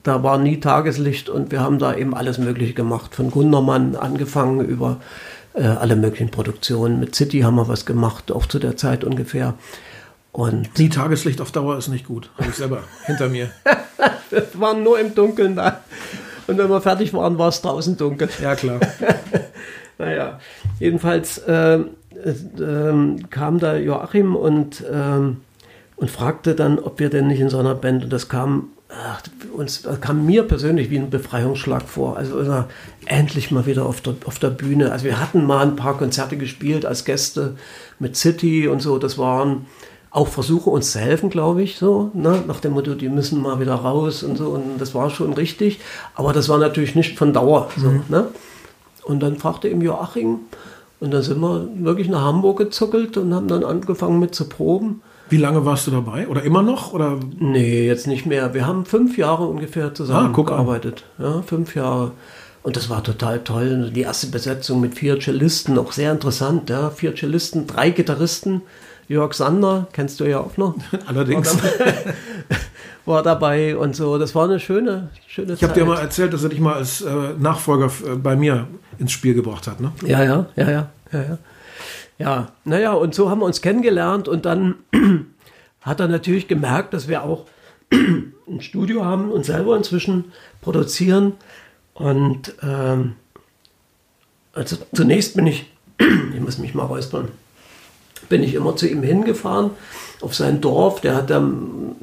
[0.03, 3.13] da war nie Tageslicht und wir haben da eben alles Mögliche gemacht.
[3.13, 4.97] Von Gundermann angefangen über
[5.57, 6.99] äh, alle möglichen Produktionen.
[6.99, 9.55] Mit City haben wir was gemacht, auch zu der Zeit ungefähr.
[10.31, 12.29] Und Die Tageslicht auf Dauer ist nicht gut.
[12.37, 13.49] Habe ich selber hinter mir.
[14.29, 15.81] wir waren nur im Dunkeln da.
[16.45, 18.29] Und wenn wir fertig waren, war es draußen dunkel.
[18.41, 18.79] Ja, klar.
[19.97, 20.39] naja,
[20.79, 25.33] jedenfalls äh, äh, kam da Joachim und, äh,
[25.95, 29.21] und fragte dann, ob wir denn nicht in so einer Band, und das kam ach,
[29.53, 32.17] uns kam mir persönlich wie ein Befreiungsschlag vor.
[32.17, 32.65] Also, also
[33.05, 34.91] endlich mal wieder auf der, auf der Bühne.
[34.91, 37.55] Also wir hatten mal ein paar Konzerte gespielt als Gäste
[37.99, 38.97] mit City und so.
[38.97, 39.65] Das waren
[40.11, 42.43] auch Versuche, uns zu helfen, glaube ich, so, ne?
[42.47, 44.49] nach dem Motto, die müssen mal wieder raus und so.
[44.49, 45.79] Und das war schon richtig.
[46.15, 47.69] Aber das war natürlich nicht von Dauer.
[47.77, 48.03] So, mhm.
[48.09, 48.27] ne?
[49.03, 50.39] Und dann fragte ihm Joachim,
[50.99, 55.01] und dann sind wir wirklich nach Hamburg gezuckelt und haben dann angefangen mit zu proben.
[55.30, 56.28] Wie lange warst du dabei?
[56.28, 56.93] Oder immer noch?
[56.93, 57.19] Oder?
[57.39, 58.53] Nee, jetzt nicht mehr.
[58.53, 61.03] Wir haben fünf Jahre ungefähr zusammengearbeitet.
[61.19, 62.11] Ah, ja, fünf Jahre.
[62.63, 63.91] Und das war total toll.
[63.93, 66.69] Die erste Besetzung mit vier Cellisten, auch sehr interessant.
[66.69, 66.89] Ja.
[66.89, 68.61] Vier Cellisten, drei Gitarristen.
[69.07, 70.75] Jörg Sander, kennst du ja auch noch.
[71.07, 71.55] Allerdings.
[71.55, 72.13] War dabei,
[73.05, 74.17] war dabei und so.
[74.17, 77.01] Das war eine schöne, schöne Ich habe dir mal erzählt, dass er dich mal als
[77.01, 77.09] äh,
[77.39, 78.67] Nachfolger äh, bei mir
[78.99, 79.91] ins Spiel gebracht hat, ne?
[80.05, 81.38] Ja, ja, ja, ja, ja, ja.
[82.20, 84.76] Ja, naja, und so haben wir uns kennengelernt und dann
[85.82, 87.45] hat er natürlich gemerkt, dass wir auch
[87.91, 90.26] ein Studio haben und selber inzwischen
[90.61, 91.34] produzieren.
[91.93, 93.15] Und ähm,
[94.53, 97.30] also zunächst bin ich, ich muss mich mal räuspern,
[98.30, 99.72] bin ich immer zu ihm hingefahren
[100.22, 101.01] auf sein Dorf.
[101.01, 101.95] Der hat dann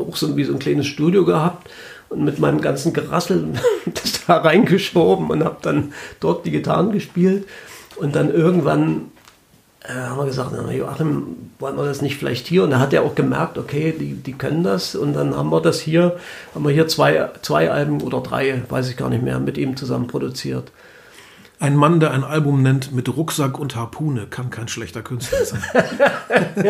[0.00, 1.70] auch so wie so ein kleines Studio gehabt
[2.08, 3.54] und mit meinem ganzen Gerassel
[3.86, 7.46] das da reingeschoben und habe dann dort die Gitarren gespielt.
[7.96, 9.12] Und dann irgendwann
[9.82, 12.64] äh, haben wir gesagt, na, Joachim, wollen wir das nicht vielleicht hier?
[12.64, 14.94] Und da hat er auch gemerkt, okay, die, die können das.
[14.94, 16.16] Und dann haben wir das hier,
[16.54, 19.76] haben wir hier zwei, zwei Alben oder drei, weiß ich gar nicht mehr, mit ihm
[19.76, 20.70] zusammen produziert.
[21.60, 25.62] Ein Mann, der ein Album nennt mit Rucksack und Harpune, kann kein schlechter Künstler sein.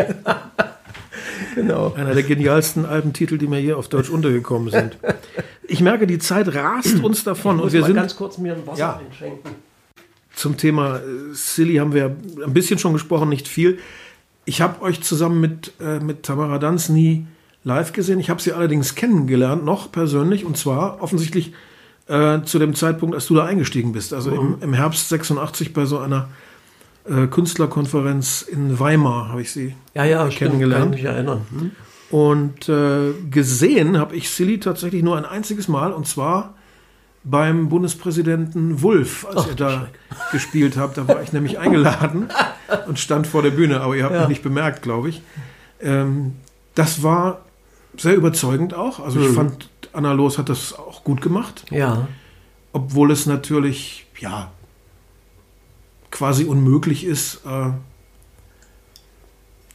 [1.55, 1.93] genau.
[1.95, 4.99] Einer der genialsten Albentitel, die mir hier auf Deutsch untergekommen sind.
[5.63, 7.57] Ich merke, die Zeit rast uns davon.
[7.59, 9.01] Ich muss und wir mal sind ganz kurz mir ein Wasser Ja.
[9.07, 9.70] einschenken.
[10.41, 11.01] Zum Thema äh,
[11.33, 13.79] Silly haben wir ein bisschen schon gesprochen, nicht viel.
[14.47, 17.27] Ich habe euch zusammen mit, äh, mit Tamara Danz nie
[17.63, 18.19] live gesehen.
[18.19, 21.53] Ich habe sie allerdings kennengelernt, noch persönlich, und zwar offensichtlich
[22.09, 24.15] äh, zu dem Zeitpunkt, als du da eingestiegen bist.
[24.15, 26.31] Also im, im Herbst 86 bei so einer
[27.05, 30.85] äh, Künstlerkonferenz in Weimar habe ich sie Ja, ja, stimmt, kennengelernt.
[30.85, 31.47] kann mich erinnern.
[31.51, 31.71] Hm?
[32.11, 36.55] Und äh, gesehen habe ich Silly tatsächlich nur ein einziges Mal und zwar
[37.23, 39.89] beim Bundespräsidenten Wulff, als Ach, ihr da
[40.33, 40.97] gespielt habt.
[40.97, 42.29] Da war ich nämlich eingeladen
[42.89, 44.21] und stand vor der Bühne, aber ihr habt Ja.
[44.21, 45.23] mich nicht bemerkt, glaube ich.
[45.81, 46.35] Ähm,
[46.75, 47.43] das war
[47.97, 49.01] sehr überzeugend auch.
[49.01, 49.35] Also ich Mhm.
[49.35, 52.09] fand, Anna Los hat das auch gut gemacht, Ja,
[52.73, 54.51] obwohl es natürlich, ja,
[56.11, 57.71] quasi unmöglich ist, äh,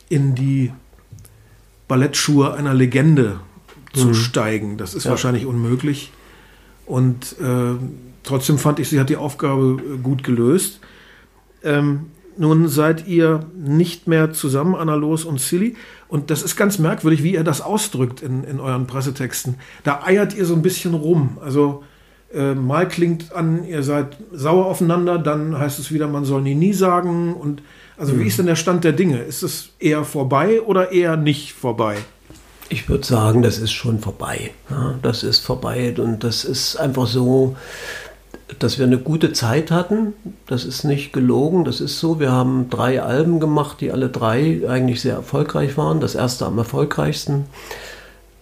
[0.10, 0.72] in die
[1.88, 3.40] Ballettschuhe einer Legende
[3.94, 4.14] zu Mhm.
[4.16, 4.78] steigen.
[4.78, 5.12] Das ist Ja.
[5.12, 6.12] wahrscheinlich unmöglich.
[6.86, 7.76] Und äh,
[8.24, 10.80] trotzdem fand ich, sie hat die Aufgabe äh, gut gelöst.
[11.64, 12.08] Ähm,
[12.38, 15.76] nun seid ihr nicht mehr zusammen, Anna Los und Silly.
[16.08, 19.56] Und das ist ganz merkwürdig, wie ihr das ausdrückt in, in euren Pressetexten.
[19.84, 21.38] Da eiert ihr so ein bisschen rum.
[21.42, 21.84] Also
[22.34, 26.56] äh, mal klingt an, ihr seid sauer aufeinander, dann heißt es wieder, man soll nie
[26.56, 27.34] nie sagen.
[27.34, 27.62] Und
[27.98, 29.20] also wie ist denn der Stand der Dinge?
[29.20, 31.98] Ist es eher vorbei oder eher nicht vorbei?
[32.70, 34.52] Ich würde sagen, das ist schon vorbei.
[34.70, 37.56] Ja, das ist vorbei und das ist einfach so,
[38.60, 40.14] dass wir eine gute Zeit hatten.
[40.48, 42.20] Das ist nicht gelogen, das ist so.
[42.20, 46.00] Wir haben drei Alben gemacht, die alle drei eigentlich sehr erfolgreich waren.
[46.00, 47.46] Das erste am erfolgreichsten.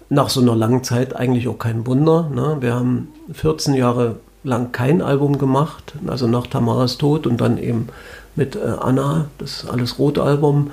[0.10, 2.30] Nach so einer langen Zeit eigentlich auch kein Wunder.
[2.34, 2.58] Ne?
[2.60, 7.88] Wir haben 14 Jahre lang kein Album gemacht, also nach Tamaras Tod und dann eben
[8.36, 10.72] mit äh, Anna, das alles Rot-Album.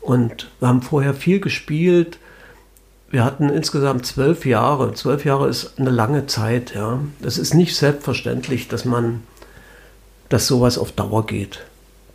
[0.00, 2.18] Und wir haben vorher viel gespielt.
[3.10, 4.92] Wir hatten insgesamt zwölf Jahre.
[4.94, 7.00] Zwölf Jahre ist eine lange Zeit, ja.
[7.22, 9.22] Es ist nicht selbstverständlich, dass man,
[10.28, 11.60] dass sowas auf Dauer geht.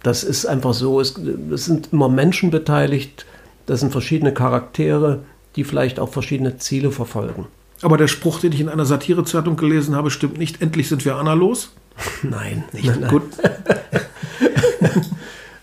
[0.04, 1.00] Das ist einfach so.
[1.00, 3.26] Es, es sind immer Menschen beteiligt.
[3.68, 5.20] Das sind verschiedene Charaktere,
[5.56, 7.48] die vielleicht auch verschiedene Ziele verfolgen.
[7.82, 10.62] Aber der Spruch, den ich in einer Satirezeitung gelesen habe, stimmt nicht.
[10.62, 11.72] Endlich sind wir Anna los.
[12.24, 13.10] Nein, Nicht nein, nein.
[13.10, 13.24] gut.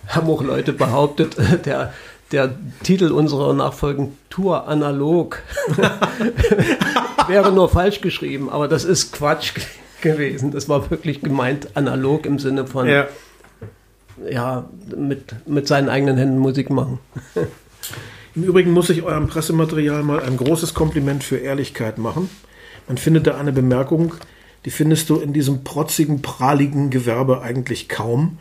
[0.09, 1.93] haben auch Leute behauptet, der,
[2.33, 5.39] der Titel unserer nachfolgenden Tour analog
[7.29, 9.65] wäre nur falsch geschrieben, aber das ist Quatsch ge-
[10.03, 10.51] gewesen.
[10.51, 12.87] Das war wirklich gemeint analog im Sinne von,
[14.31, 16.99] ja, mit, mit seinen eigenen Händen Musik machen.
[18.35, 22.29] Im Übrigen muss ich eurem Pressematerial mal ein großes Kompliment für Ehrlichkeit machen.
[22.87, 24.15] Man findet da eine Bemerkung,
[24.65, 28.39] die findest du in diesem protzigen, prahligen Gewerbe eigentlich kaum.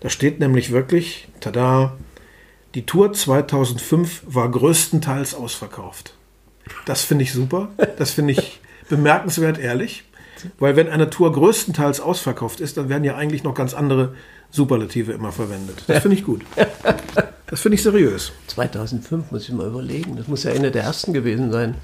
[0.00, 1.96] Da steht nämlich wirklich, tada,
[2.74, 6.14] die Tour 2005 war größtenteils ausverkauft.
[6.84, 7.68] Das finde ich super.
[7.96, 10.04] Das finde ich bemerkenswert ehrlich.
[10.58, 14.14] Weil wenn eine Tour größtenteils ausverkauft ist, dann werden ja eigentlich noch ganz andere
[14.50, 15.82] Superlative immer verwendet.
[15.86, 16.42] Das finde ich gut.
[17.50, 18.32] Das finde ich seriös.
[18.48, 20.16] 2005 muss ich mal überlegen.
[20.16, 21.76] Das muss ja eine der ersten gewesen sein.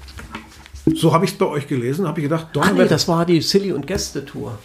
[0.93, 3.41] So habe ich es bei euch gelesen, habe ich gedacht, Ach nee, das war die
[3.41, 4.59] Silly und Gäste-Tour.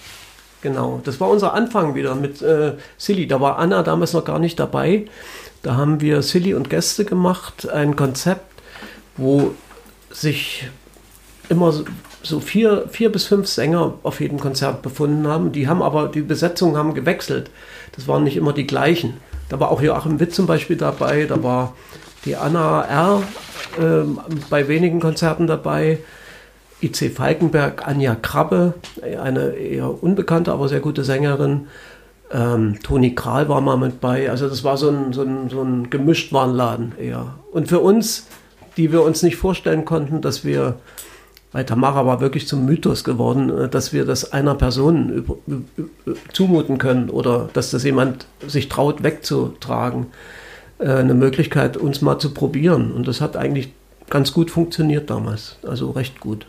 [0.60, 3.26] Genau, das war unser Anfang wieder mit äh, Silly.
[3.26, 5.06] Da war Anna damals noch gar nicht dabei.
[5.62, 8.62] Da haben wir Silly und Gäste gemacht, ein Konzept,
[9.16, 9.54] wo
[10.10, 10.68] sich
[11.48, 11.72] immer
[12.22, 15.52] so- vier, vier bis fünf Sänger auf jedem Konzert befunden haben.
[15.52, 17.50] Die haben aber, die Besetzungen haben gewechselt.
[17.96, 19.14] Das waren nicht immer die gleichen.
[19.48, 21.74] Da war auch Joachim Witt zum Beispiel dabei, da war
[22.24, 23.22] die Anna R.
[23.78, 24.04] Äh,
[24.48, 25.98] bei wenigen Konzerten dabei.
[26.82, 31.68] IC Falkenberg, Anja Krabbe, eine eher unbekannte, aber sehr gute Sängerin.
[32.32, 34.30] Ähm, Toni Kral war mal mit bei.
[34.30, 37.34] Also das war so ein, so ein, so ein Gemischtwarenladen eher.
[37.52, 38.26] Und für uns,
[38.76, 40.76] die wir uns nicht vorstellen konnten, dass wir,
[41.52, 45.64] weil Tamara war wirklich zum Mythos geworden, äh, dass wir das einer Person über, über,
[46.32, 50.06] zumuten können oder dass das jemand sich traut wegzutragen.
[50.78, 52.92] Äh, eine Möglichkeit, uns mal zu probieren.
[52.92, 53.72] Und das hat eigentlich
[54.08, 55.56] ganz gut funktioniert damals.
[55.66, 56.46] Also recht gut.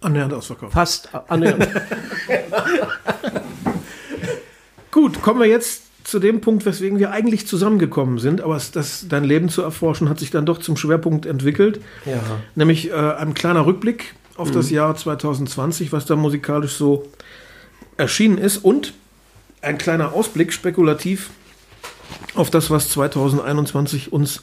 [0.00, 0.72] Annähernd ausverkauft.
[0.72, 1.68] Fast annähernd.
[4.90, 9.24] Gut, kommen wir jetzt zu dem Punkt, weswegen wir eigentlich zusammengekommen sind, aber das, dein
[9.24, 11.80] Leben zu erforschen hat sich dann doch zum Schwerpunkt entwickelt.
[12.06, 12.20] Ja.
[12.54, 14.54] Nämlich äh, ein kleiner Rückblick auf mhm.
[14.54, 17.06] das Jahr 2020, was da musikalisch so
[17.96, 18.94] erschienen ist und
[19.62, 21.30] ein kleiner Ausblick spekulativ
[22.34, 24.42] auf das, was 2021 uns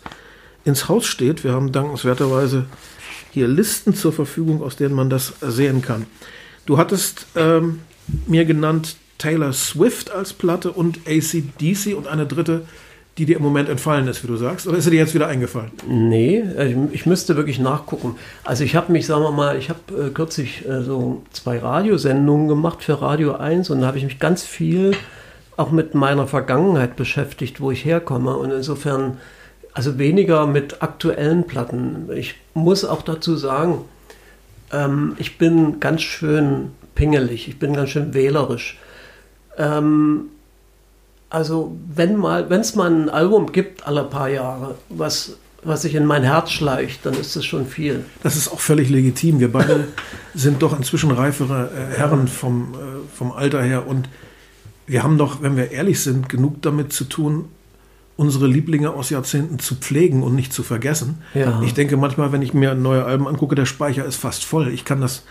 [0.63, 1.43] ins Haus steht.
[1.43, 2.65] Wir haben dankenswerterweise
[3.31, 6.05] hier Listen zur Verfügung, aus denen man das sehen kann.
[6.65, 7.81] Du hattest ähm,
[8.27, 12.63] mir genannt Taylor Swift als Platte und ACDC und eine dritte,
[13.17, 14.67] die dir im Moment entfallen ist, wie du sagst?
[14.67, 15.71] Oder ist sie dir jetzt wieder eingefallen?
[15.87, 16.43] Nee,
[16.91, 18.15] ich müsste wirklich nachgucken.
[18.43, 22.47] Also ich habe mich, sagen wir mal, ich habe äh, kürzlich äh, so zwei Radiosendungen
[22.47, 24.95] gemacht für Radio 1 und da habe ich mich ganz viel
[25.55, 28.37] auch mit meiner Vergangenheit beschäftigt, wo ich herkomme.
[28.37, 29.17] Und insofern,
[29.73, 32.09] also weniger mit aktuellen Platten.
[32.15, 33.79] Ich muss auch dazu sagen,
[34.71, 38.77] ähm, ich bin ganz schön pingelig, ich bin ganz schön wählerisch.
[39.57, 40.29] Ähm,
[41.29, 45.95] also wenn mal, wenn es mal ein Album gibt alle paar Jahre, was was sich
[45.95, 48.05] in mein Herz schleicht, dann ist das schon viel.
[48.23, 49.39] Das ist auch völlig legitim.
[49.39, 49.87] Wir beide
[50.33, 52.77] sind doch inzwischen reifere äh, Herren vom, äh,
[53.15, 54.07] vom Alter her und
[54.85, 57.45] wir haben doch, wenn wir ehrlich sind, genug damit zu tun,
[58.15, 61.21] unsere Lieblinge aus Jahrzehnten zu pflegen und nicht zu vergessen.
[61.33, 61.61] Ja.
[61.63, 64.69] Ich denke manchmal, wenn ich mir neue Alben angucke, der Speicher ist fast voll.
[64.69, 65.23] Ich kann das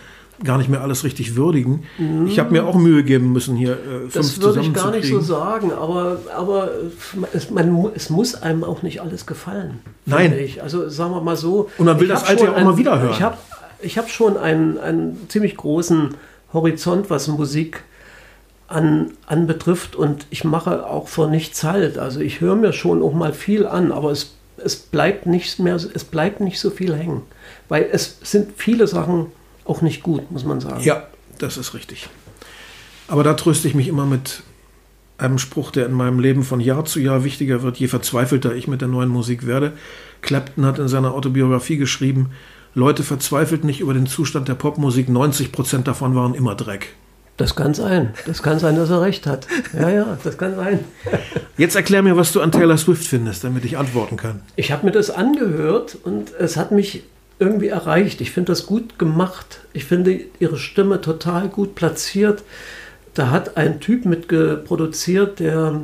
[0.45, 1.84] gar nicht mehr alles richtig würdigen.
[1.99, 2.26] Mhm.
[2.26, 5.09] Ich habe mir auch Mühe geben müssen, hier äh, fünf Das würde ich gar nicht
[5.09, 6.70] so sagen, aber, aber
[7.32, 9.80] es, man, es muss einem auch nicht alles gefallen.
[10.05, 10.32] Nein.
[10.39, 10.62] Ich.
[10.62, 11.70] Also sagen wir mal so.
[11.78, 13.12] Und man will das alte ja auch ein, mal wieder hören.
[13.12, 13.39] Ich habe
[13.80, 16.14] ich hab schon einen, einen ziemlich großen
[16.53, 17.84] Horizont, was Musik
[18.68, 21.99] an, anbetrifft und ich mache auch vor nichts halt.
[21.99, 25.76] Also ich höre mir schon auch mal viel an, aber es, es bleibt nicht mehr,
[25.76, 27.22] es bleibt nicht so viel hängen.
[27.68, 29.26] Weil es sind viele Sachen
[29.67, 30.83] auch nicht gut, muss man sagen.
[30.83, 31.07] Ja,
[31.39, 32.09] das ist richtig.
[33.09, 34.43] Aber da tröste ich mich immer mit
[35.19, 38.69] einem Spruch, der in meinem Leben von Jahr zu Jahr wichtiger wird, je verzweifelter ich
[38.69, 39.73] mit der neuen Musik werde.
[40.21, 42.31] Clapton hat in seiner Autobiografie geschrieben,
[42.75, 46.95] Leute verzweifelt nicht über den Zustand der Popmusik, 90 Prozent davon waren immer Dreck.
[47.39, 48.14] Das kann sein.
[48.27, 49.47] Das kann sein, dass er recht hat.
[49.79, 50.81] Ja, ja, das kann sein.
[51.59, 54.41] Jetzt erklär mir, was du an Taylor Swift findest, damit ich antworten kann.
[54.57, 57.05] Ich habe mir das angehört und es hat mich
[57.39, 58.20] irgendwie erreicht.
[58.20, 59.61] Ich finde das gut gemacht.
[59.72, 62.43] Ich finde ihre Stimme total gut platziert.
[63.14, 65.82] Da hat ein Typ mitgeproduziert, der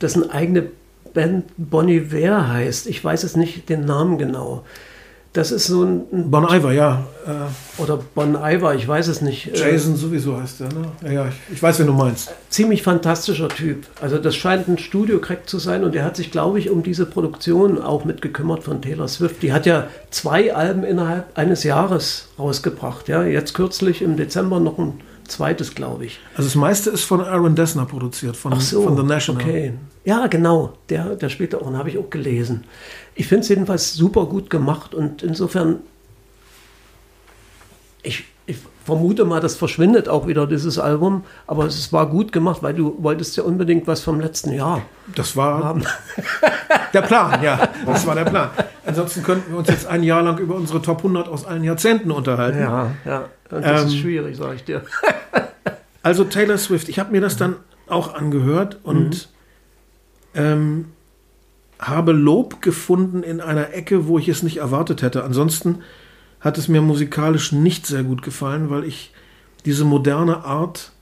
[0.00, 0.70] dessen eigene
[1.14, 2.86] Band Bonnie Iver heißt.
[2.86, 4.64] Ich weiß es nicht den Namen genau.
[5.32, 6.30] Das ist so ein.
[6.30, 7.04] Bon Iver, ja.
[7.26, 9.48] Äh, oder Bon Iver, ich weiß es nicht.
[9.48, 10.92] Äh, Jason sowieso heißt der, ne?
[11.04, 12.30] Ja, ja, ich, ich weiß, wen du meinst.
[12.50, 13.86] Ziemlich fantastischer Typ.
[14.02, 17.06] Also, das scheint ein Studio-Crack zu sein und er hat sich, glaube ich, um diese
[17.06, 19.42] Produktion auch mitgekümmert von Taylor Swift.
[19.42, 23.08] Die hat ja zwei Alben innerhalb eines Jahres rausgebracht.
[23.08, 25.00] Ja, jetzt kürzlich im Dezember noch ein
[25.32, 26.20] zweites, glaube ich.
[26.36, 29.42] Also das meiste ist von Aaron Dessner produziert, von, so, von The National.
[29.42, 29.72] Okay.
[30.04, 30.74] Ja, genau.
[30.88, 32.64] Der, der spielt auch, habe ich auch gelesen.
[33.14, 35.80] Ich finde es jedenfalls super gut gemacht und insofern,
[38.02, 38.24] ich
[38.84, 42.96] vermute mal, das verschwindet auch wieder, dieses Album, aber es war gut gemacht, weil du
[43.02, 44.82] wolltest ja unbedingt was vom letzten Jahr.
[45.14, 45.84] Das war haben.
[46.92, 48.50] der Plan, ja, das war der Plan.
[48.84, 52.10] Ansonsten könnten wir uns jetzt ein Jahr lang über unsere Top 100 aus allen Jahrzehnten
[52.10, 52.60] unterhalten.
[52.60, 54.82] Ja, ja, und das ähm, ist schwierig, sage ich dir.
[56.02, 57.56] also Taylor Swift, ich habe mir das dann
[57.86, 59.28] auch angehört und
[60.34, 60.40] mhm.
[60.40, 60.84] ähm,
[61.78, 65.24] habe Lob gefunden in einer Ecke, wo ich es nicht erwartet hätte.
[65.24, 65.82] Ansonsten
[66.42, 69.12] hat es mir musikalisch nicht sehr gut gefallen, weil ich
[69.64, 70.92] diese moderne Art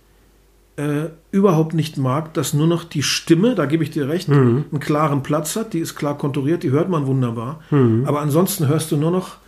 [0.76, 4.66] äh, überhaupt nicht mag, dass nur noch die Stimme, da gebe ich dir recht, mhm.
[4.70, 7.60] einen klaren Platz hat, die ist klar konturiert, die hört man wunderbar.
[7.70, 8.04] Mhm.
[8.06, 9.38] Aber ansonsten hörst du nur noch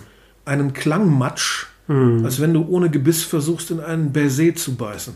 [0.45, 2.25] einen Klangmatsch, mhm.
[2.25, 5.15] als wenn du ohne Gebiss versuchst, in einen Baiser zu beißen.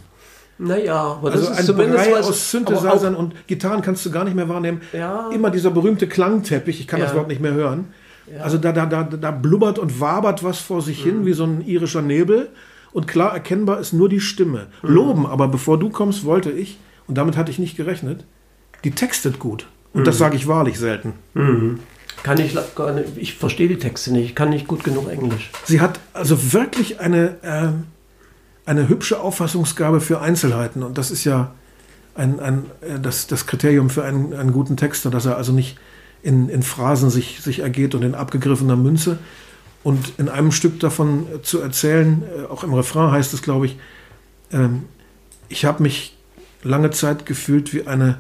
[0.59, 4.25] Naja, aber das also ist ein zumindest was, aus Synthesizern und Gitarren kannst du gar
[4.25, 4.81] nicht mehr wahrnehmen.
[4.93, 5.29] Ja.
[5.31, 7.07] Immer dieser berühmte Klangteppich, ich kann ja.
[7.07, 7.89] das Wort nicht mehr hören.
[8.33, 8.43] Ja.
[8.43, 11.11] Also da, da, da, da blubbert und wabert was vor sich mhm.
[11.11, 12.49] hin, wie so ein irischer Nebel.
[12.93, 14.69] Und klar erkennbar ist nur die Stimme.
[14.83, 14.89] Mhm.
[14.89, 18.25] Loben, aber bevor du kommst, wollte ich, und damit hatte ich nicht gerechnet,
[18.85, 19.69] die textet gut.
[19.93, 20.05] Und mhm.
[20.05, 21.13] das sage ich wahrlich selten.
[21.35, 21.81] Mhm.
[22.23, 25.51] Kann ich gar nicht, ich verstehe die Texte nicht, ich kann nicht gut genug Englisch.
[25.65, 27.69] Sie hat also wirklich eine, äh,
[28.65, 31.53] eine hübsche Auffassungsgabe für Einzelheiten und das ist ja
[32.15, 35.79] ein, ein, äh, das, das Kriterium für einen, einen guten Texter, dass er also nicht
[36.27, 39.19] in, in Phrasen sich, sich ergeht und in abgegriffener Münze.
[39.85, 43.79] Und in einem Stück davon zu erzählen, äh, auch im Refrain heißt es, glaube ich,
[44.51, 44.83] ähm,
[45.49, 46.19] ich habe mich
[46.65, 48.19] lange Zeit gefühlt wie eine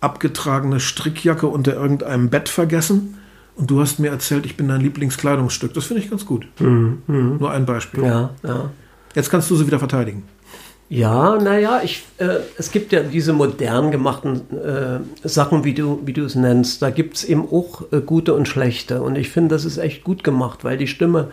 [0.00, 3.16] abgetragene Strickjacke unter irgendeinem Bett vergessen.
[3.56, 5.72] Und du hast mir erzählt, ich bin dein Lieblingskleidungsstück.
[5.72, 6.46] Das finde ich ganz gut.
[6.60, 7.38] Mhm, mh.
[7.40, 8.04] Nur ein Beispiel.
[8.04, 8.70] Ja, ja.
[9.14, 10.24] Jetzt kannst du sie wieder verteidigen.
[10.90, 16.14] Ja, naja, ich, äh, es gibt ja diese modern gemachten äh, Sachen, wie du, wie
[16.14, 16.80] du es nennst.
[16.80, 19.02] Da gibt es eben auch äh, gute und schlechte.
[19.02, 21.30] Und ich finde, das ist echt gut gemacht, weil die Stimme,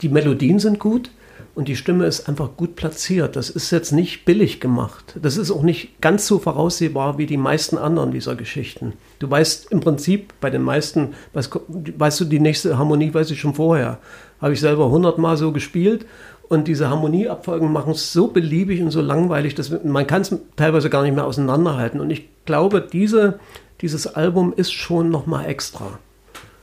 [0.00, 1.10] die Melodien sind gut
[1.54, 3.36] und die Stimme ist einfach gut platziert.
[3.36, 5.14] Das ist jetzt nicht billig gemacht.
[5.20, 8.94] Das ist auch nicht ganz so voraussehbar wie die meisten anderen dieser Geschichten.
[9.18, 11.50] Du weißt im Prinzip bei den meisten, weißt,
[11.98, 13.98] weißt du, die nächste Harmonie weiß ich schon vorher.
[14.40, 16.06] Habe ich selber hundertmal so gespielt
[16.48, 20.90] und diese Harmonieabfolgen machen es so beliebig und so langweilig, dass man kann es teilweise
[20.90, 22.00] gar nicht mehr auseinanderhalten.
[22.00, 23.38] Und ich glaube, diese,
[23.80, 25.98] dieses Album ist schon nochmal extra.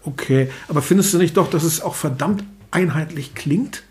[0.03, 3.83] Okay, aber findest du nicht doch, dass es auch verdammt einheitlich klingt?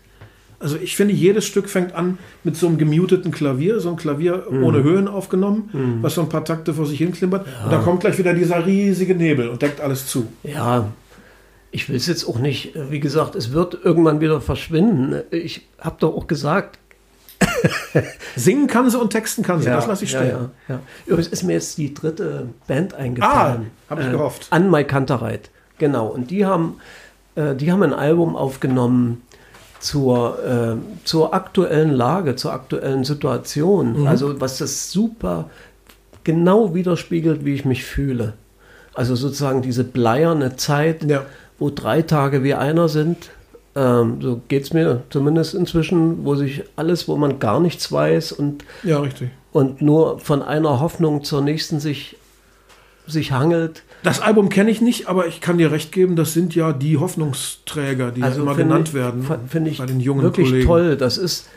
[0.59, 4.45] Also ich finde, jedes Stück fängt an mit so einem gemuteten Klavier, so ein Klavier
[4.49, 4.63] mm.
[4.63, 6.03] ohne Höhen aufgenommen, mm.
[6.03, 7.47] was so ein paar Takte vor sich hin klimpert.
[7.47, 7.65] Ja.
[7.65, 10.27] Und da kommt gleich wieder dieser riesige Nebel und deckt alles zu.
[10.43, 10.91] Ja,
[11.71, 15.23] ich will es jetzt auch nicht, wie gesagt, es wird irgendwann wieder verschwinden.
[15.31, 16.77] Ich habe doch auch gesagt.
[18.35, 20.27] Singen kann sie und texten kann sie, ja, das lasse ich stehen.
[20.27, 20.79] Ja, ja, ja.
[21.05, 23.71] Übrigens ist mir jetzt die dritte Band eingefallen.
[23.87, 24.47] Ah, habe ich äh, gehofft.
[24.51, 26.07] An My Kantereit, genau.
[26.07, 26.79] Und die haben,
[27.35, 29.23] äh, die haben ein Album aufgenommen
[29.79, 34.01] zur, äh, zur aktuellen Lage, zur aktuellen Situation.
[34.01, 34.07] Mhm.
[34.07, 35.49] Also was das super
[36.23, 38.33] genau widerspiegelt, wie ich mich fühle.
[38.93, 41.03] Also sozusagen diese bleierne Zeit.
[41.05, 41.25] Ja
[41.61, 43.29] wo drei Tage wie einer sind.
[43.75, 48.31] Ähm, so geht es mir zumindest inzwischen, wo sich alles, wo man gar nichts weiß
[48.33, 49.29] und, ja, richtig.
[49.53, 52.17] und nur von einer Hoffnung zur nächsten sich,
[53.05, 53.83] sich hangelt.
[54.03, 56.97] Das Album kenne ich nicht, aber ich kann dir recht geben, das sind ja die
[56.97, 60.67] Hoffnungsträger, die also immer genannt ich, werden finde ich bei den jungen wirklich Kollegen.
[60.67, 60.97] toll.
[60.97, 61.47] Das ist,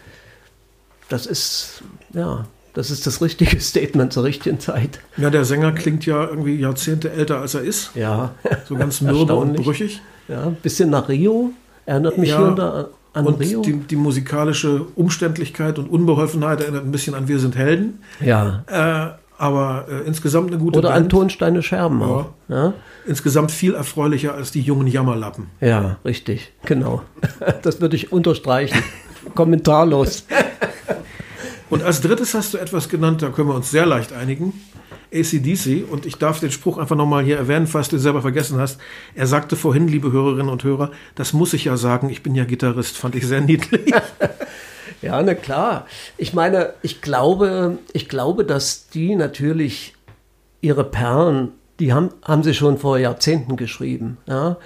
[1.08, 1.82] das ist,
[2.12, 2.44] ja,
[2.74, 5.00] das ist das richtige Statement zur richtigen Zeit.
[5.16, 7.92] Ja, der Sänger klingt ja irgendwie Jahrzehnte älter, als er ist.
[7.94, 8.32] Ja.
[8.68, 10.02] So ganz mürbe und brüchig.
[10.28, 11.52] Ja, ein bisschen nach Rio.
[11.86, 13.62] Erinnert mich ja, hier und da an und Rio.
[13.62, 18.00] Die, die, musikalische Umständlichkeit und Unbeholfenheit erinnert ein bisschen an Wir sind Helden.
[18.20, 18.64] Ja.
[18.66, 21.04] Äh, aber äh, insgesamt eine gute Oder Band.
[21.04, 22.06] an Tonsteine Scherben ja.
[22.06, 22.26] auch.
[22.48, 22.72] Ja?
[23.06, 25.48] Insgesamt viel erfreulicher als die jungen Jammerlappen.
[25.60, 27.02] Ja, richtig, genau.
[27.62, 28.82] Das würde ich unterstreichen.
[29.34, 30.26] Kommentarlos.
[31.74, 34.52] Und als drittes hast du etwas genannt, da können wir uns sehr leicht einigen.
[35.12, 35.84] ACDC.
[35.90, 38.78] Und ich darf den Spruch einfach nochmal hier erwähnen, falls du ihn selber vergessen hast.
[39.16, 42.44] Er sagte vorhin, liebe Hörerinnen und Hörer, das muss ich ja sagen, ich bin ja
[42.44, 43.92] Gitarrist, fand ich sehr niedlich.
[45.02, 45.88] ja, na klar.
[46.16, 49.94] Ich meine, ich glaube, ich glaube, dass die natürlich
[50.60, 51.48] ihre Perlen,
[51.80, 54.18] die haben, haben sie schon vor Jahrzehnten geschrieben.
[54.28, 54.58] Ja?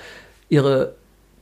[0.50, 0.97] Ihre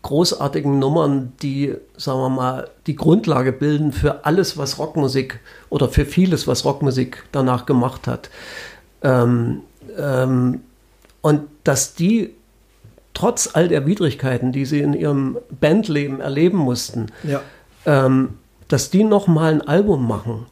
[0.07, 6.04] großartigen Nummern, die, sagen wir mal, die Grundlage bilden für alles, was Rockmusik oder für
[6.04, 8.30] vieles, was Rockmusik danach gemacht hat.
[9.02, 9.62] Ähm,
[9.98, 10.61] ähm,
[11.22, 12.30] und dass die
[13.14, 17.40] trotz all der Widrigkeiten, die sie in ihrem Bandleben erleben mussten, ja.
[17.84, 18.34] ähm,
[18.68, 20.46] dass die nochmal ein Album machen,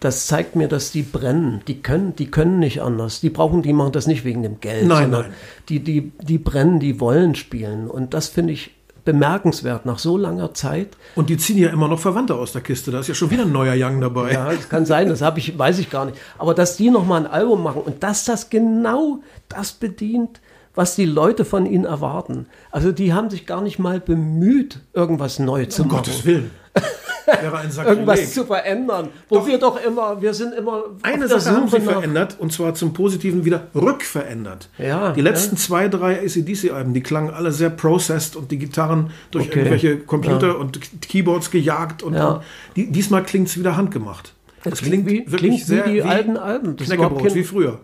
[0.00, 1.60] das zeigt mir, dass die brennen.
[1.68, 3.20] Die können, die können nicht anders.
[3.20, 4.86] Die brauchen, die machen das nicht wegen dem Geld.
[4.86, 5.26] Nein, nein.
[5.68, 7.86] Die, die, die brennen, die wollen spielen.
[7.86, 10.96] Und das finde ich bemerkenswert nach so langer Zeit.
[11.14, 12.90] Und die ziehen ja immer noch Verwandte aus der Kiste.
[12.90, 14.32] Da ist ja schon wieder ein neuer Young dabei.
[14.32, 16.18] Ja, das kann sein, das habe ich, weiß ich gar nicht.
[16.38, 20.40] Aber dass die noch mal ein Album machen und dass das genau das bedient,
[20.74, 22.46] was die Leute von ihnen erwarten.
[22.70, 25.98] Also die haben sich gar nicht mal bemüht, irgendwas neu zu um machen.
[25.98, 26.50] Um Gottes Willen.
[27.28, 29.08] wäre ein irgendwas zu verändern.
[29.28, 30.84] Wo doch, wir doch immer, wir sind immer.
[31.02, 34.68] Eine Sache haben sie verändert und zwar zum Positiven wieder rückverändert.
[34.78, 35.60] Ja, die letzten ja.
[35.60, 39.58] zwei, drei ACDC-Alben, die klangen alle sehr processed und die Gitarren durch okay.
[39.58, 40.54] irgendwelche Computer ja.
[40.54, 42.42] und Keyboards gejagt und, ja.
[42.76, 44.34] die, diesmal klingt es wieder handgemacht.
[44.64, 46.76] Das, klingt, wie, wirklich klingt sehr wie die wie alten Alben.
[46.76, 47.80] Das Knäckebrot, wie früher.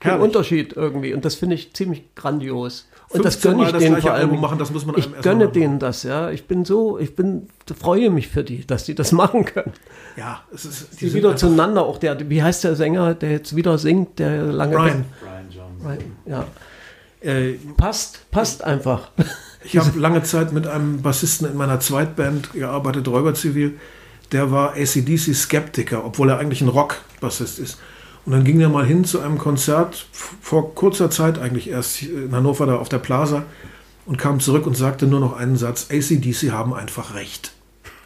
[0.00, 0.26] Kein Herrlich.
[0.26, 2.88] Unterschied irgendwie und das finde ich ziemlich grandios.
[3.10, 4.38] Und das gönne ich denen vor allem.
[4.38, 6.30] Machen, das muss man ich gönne denen das, ja.
[6.30, 7.48] Ich bin so, ich bin,
[7.78, 9.72] freue mich für die, dass die das machen können.
[10.16, 11.00] Ja, es ist.
[11.00, 14.44] Die, die wieder zueinander, auch der, wie heißt der Sänger, der jetzt wieder singt, der
[14.44, 14.76] lange.
[14.76, 15.04] Brian.
[15.20, 15.82] Brian Jones.
[15.82, 16.44] Brian, ja.
[17.20, 19.10] Äh, passt, passt einfach.
[19.64, 23.78] Ich habe lange Zeit mit einem Bassisten in meiner Zweitband gearbeitet, Räuberzivil.
[24.30, 27.78] Der war ACDC-Skeptiker, obwohl er eigentlich ein Rock-Bassist ist.
[28.28, 32.30] Und dann ging er mal hin zu einem Konzert, vor kurzer Zeit eigentlich erst in
[32.30, 33.44] Hannover da auf der Plaza
[34.04, 37.52] und kam zurück und sagte nur noch einen Satz, ACDC haben einfach recht.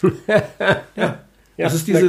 [0.97, 1.19] ja,
[1.57, 2.09] das ist diese,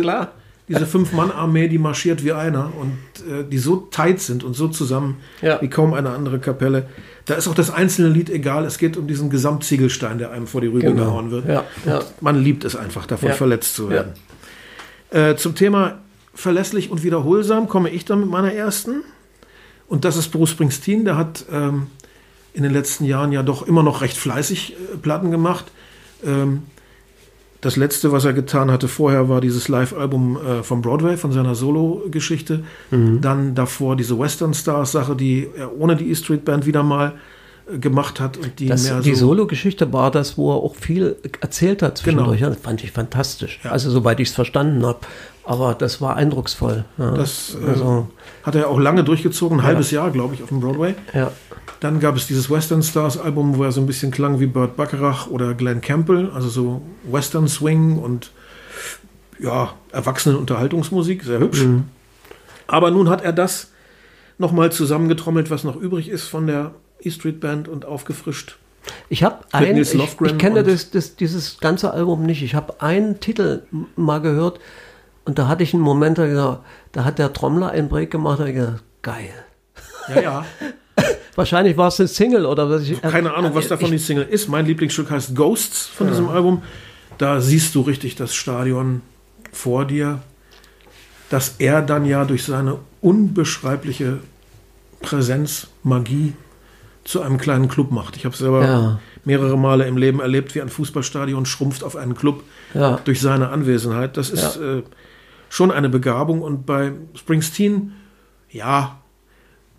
[0.70, 2.94] diese Fünf-Mann-Armee, die marschiert wie einer und
[3.28, 5.60] äh, die so tight sind und so zusammen Ja.
[5.60, 6.86] wie kaum eine andere Kapelle.
[7.26, 10.62] Da ist auch das einzelne Lied egal, es geht um diesen Gesamtziegelstein, der einem vor
[10.62, 11.06] die Rübe Genau.
[11.06, 11.48] gehauen wird.
[11.48, 12.02] Ja, ja.
[12.22, 14.12] Man liebt es einfach, davon verletzt zu werden.
[15.10, 15.98] Äh, zum Thema
[16.34, 19.04] verlässlich und wiederholsam komme ich dann mit meiner ersten.
[19.88, 21.06] Und das ist Bruce Springsteen.
[21.06, 21.88] Der hat ähm,
[22.54, 25.66] in den letzten Jahren ja doch immer noch recht fleißig äh, Platten gemacht.
[26.24, 26.64] Ähm,
[27.62, 31.56] das letzte, was er getan hatte vorher, war dieses Live-Album äh, von Broadway, von seiner
[31.56, 32.66] Solo-Geschichte.
[32.92, 37.12] Dann davor diese Western Stars-Sache, die er ohne die E-Street Band wieder mal äh,
[37.80, 41.16] gemacht hat und die Das, mehr die so Solo-Geschichte war das, wo er auch viel
[41.40, 42.40] erzählt hat zwischendurch.
[42.40, 42.50] Genau.
[42.50, 43.60] Ja, Das fand ich fantastisch.
[43.64, 43.72] Ja.
[43.72, 45.00] Also soweit ich es verstanden habe.
[45.46, 46.86] Aber das war eindrucksvoll.
[46.98, 47.12] Ja.
[47.12, 48.08] Das äh, also,
[48.44, 50.96] hat er auch lange durchgezogen, ein halbes Jahr, glaube ich, auf dem Broadway.
[51.14, 51.32] ja.
[51.80, 54.78] Dann gab es dieses Western Stars Album, wo er so ein bisschen klang wie Burt
[54.78, 58.32] Bacharach oder Glenn Campbell, also so Western Swing und
[59.38, 61.66] ja, erwachsene Unterhaltungsmusik, sehr hübsch.
[62.68, 63.72] Aber nun hat er das
[64.38, 66.72] nochmal zusammengetrommelt, was noch übrig ist von der
[67.06, 68.58] E Street Band und aufgefrischt.
[69.10, 72.44] Ich habe ein, ich, ich kenne und- das, das, dieses ganze Album nicht.
[72.44, 73.64] Ich habe einen Titel
[73.96, 74.60] mal gehört
[75.26, 78.48] und da hatte ich einen Moment, da, da hat der Trommler einen Break gemacht, hab
[78.48, 79.34] ich gedacht, geil.
[80.14, 80.46] Ja, ja.
[81.36, 83.02] Wahrscheinlich war es eine Single oder was ich.
[83.02, 84.50] Keine Ahnung, was davon die ich, Single ist.
[84.50, 86.62] Mein Lieblingsstück heißt Ghosts von diesem Album.
[87.18, 89.02] Da siehst du richtig das Stadion
[89.52, 90.20] vor dir,
[91.30, 94.20] dass er dann ja durch seine unbeschreibliche
[95.02, 96.34] Präsenz, Magie
[97.04, 98.16] zu einem kleinen Club macht.
[98.16, 99.00] Ich habe selber Ja.
[99.26, 102.44] mehrere Male im Leben erlebt, wie ein Fußballstadion schrumpft auf einen Club
[102.74, 103.00] Ja.
[103.06, 104.16] durch seine Anwesenheit.
[104.18, 104.84] Das ist äh,
[105.50, 106.42] schon eine Begabung.
[106.42, 107.92] Und bei Springsteen,
[108.50, 109.00] ja,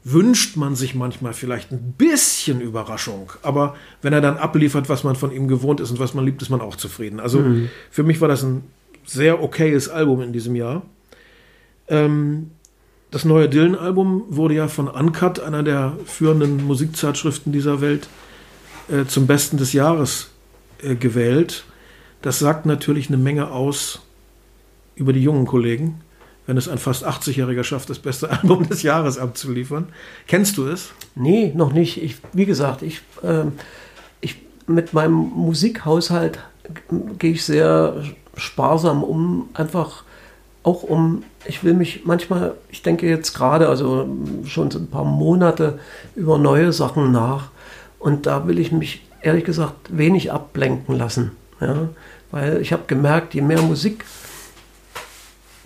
[0.07, 3.33] wünscht man sich manchmal vielleicht ein bisschen Überraschung.
[3.43, 6.43] Aber wenn er dann abliefert, was man von ihm gewohnt ist und was man liebt,
[6.43, 7.21] ist man auch zufrieden.
[7.21, 7.43] Also
[7.91, 8.65] für mich war das ein
[9.07, 10.83] sehr okayes Album in diesem Jahr.
[11.89, 12.51] Ähm,
[13.15, 18.09] das neue Dylan-Album wurde ja von Uncut, einer der führenden Musikzeitschriften dieser Welt,
[18.91, 20.31] äh, zum Besten des Jahres
[20.83, 21.65] äh, gewählt.
[22.23, 24.01] Das sagt natürlich eine Menge aus
[24.97, 26.01] über die jungen Kollegen,
[26.47, 29.89] wenn es ein fast 80-Jähriger schafft, das beste Album des Jahres abzuliefern.
[30.27, 30.91] Kennst du es?
[31.15, 32.03] Nee, noch nicht.
[32.03, 33.53] Ich, wie gesagt, ich, ähm,
[34.21, 38.03] ich mit meinem Musikhaushalt g- gehe ich sehr
[38.37, 40.04] sparsam um, einfach
[40.65, 44.09] auch um, ich will mich manchmal, ich denke jetzt gerade, also
[44.47, 45.79] schon so ein paar Monate
[46.17, 47.51] über neue Sachen nach
[48.01, 51.89] und da will ich mich ehrlich gesagt wenig ablenken lassen, ja,
[52.31, 54.05] weil ich habe gemerkt, je mehr Musik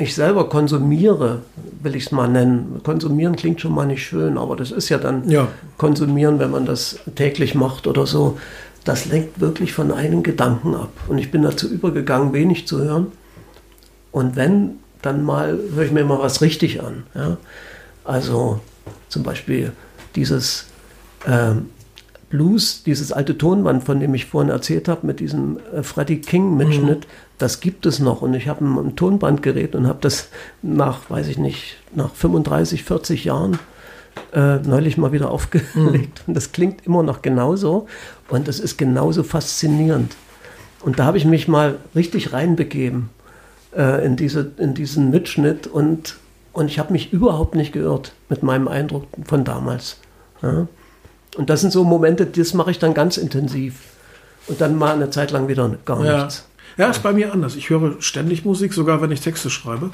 [0.01, 1.43] ich selber konsumiere,
[1.83, 2.81] will ich es mal nennen.
[2.85, 5.49] Konsumieren klingt schon mal nicht schön, aber das ist ja dann Ja.
[5.77, 8.39] konsumieren, wenn man das täglich macht oder so.
[8.85, 10.91] Das lenkt wirklich von einem Gedanken ab.
[11.09, 13.09] Und ich bin dazu übergegangen, wenig zu hören.
[14.13, 17.05] Und wenn, dann mal höre ich mir mal was richtig an.
[17.15, 17.37] Ja?
[18.05, 18.61] Also
[19.09, 19.73] zum Beispiel
[20.15, 20.67] dieses
[21.27, 21.71] ähm,
[22.31, 27.07] Blues, dieses alte Tonband, von dem ich vorhin erzählt habe, mit diesem äh, Freddie King-Mitschnitt,
[27.39, 28.23] das gibt es noch.
[28.23, 30.29] Und ich habe ein, ein Tonbandgerät und habe das
[30.63, 33.59] nach, weiß ich nicht, nach 35, 40 Jahren
[34.33, 36.23] äh, neulich mal wieder aufgelegt.
[36.27, 37.87] Und das klingt immer noch genauso.
[38.29, 40.15] Und es ist genauso faszinierend.
[40.81, 43.11] Und da habe ich mich mal richtig reinbegeben
[43.77, 46.17] äh, in, diese, in diesen Mitschnitt und,
[46.53, 49.99] und ich habe mich überhaupt nicht geirrt mit meinem Eindruck von damals.
[50.43, 50.67] Ja?
[51.37, 53.81] Und das sind so Momente, das mache ich dann ganz intensiv.
[54.47, 56.19] Und dann mal eine Zeit lang wieder gar Ja.
[56.25, 56.47] nichts.
[56.79, 57.55] ja, ist bei mir anders.
[57.55, 59.91] Ich höre ständig Musik, sogar wenn ich Texte schreibe.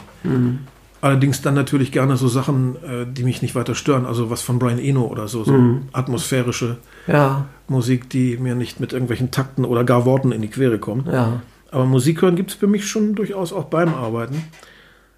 [1.01, 4.07] Allerdings dann natürlich gerne so Sachen, äh, die mich nicht weiter stören.
[4.07, 5.53] Also was von Brian Eno oder so, so
[5.93, 10.79] atmosphärische Ja, Musik, die mir nicht mit irgendwelchen Takten oder gar Worten in die Quere
[10.79, 11.09] kommt.
[11.09, 11.43] ja.
[11.75, 14.45] Aber Musik hören gibt es für mich schon durchaus auch beim Arbeiten.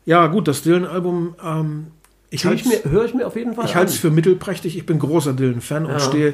[0.06, 1.88] Ja, gut, das Dylan-Album, ähm,
[2.30, 4.74] ich Zieh Ich mir, höre ich mir auf jeden Fall ich halte es für mittelprächtig.
[4.78, 6.00] Ich bin großer Dylan-Fan und Ja.
[6.00, 6.32] stehe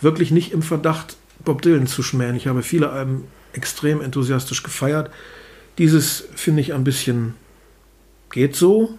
[0.00, 2.34] wirklich nicht im Verdacht, Bob Dylan zu schmähen.
[2.34, 5.08] Ich habe viele Alben extrem enthusiastisch gefeiert.
[5.78, 7.34] Dieses finde ich ein bisschen
[8.32, 8.98] geht so.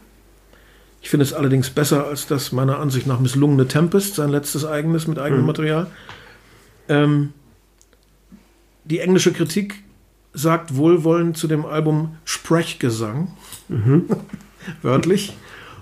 [1.01, 5.05] Ich finde es allerdings besser als das meiner Ansicht nach misslungene Tempest, sein letztes eigenes
[5.05, 5.87] mit eigenem Material.
[6.87, 7.33] Ähm,
[8.85, 9.83] die englische Kritik
[10.33, 13.33] sagt wohlwollend zu dem Album Sprechgesang,
[14.81, 15.33] wörtlich,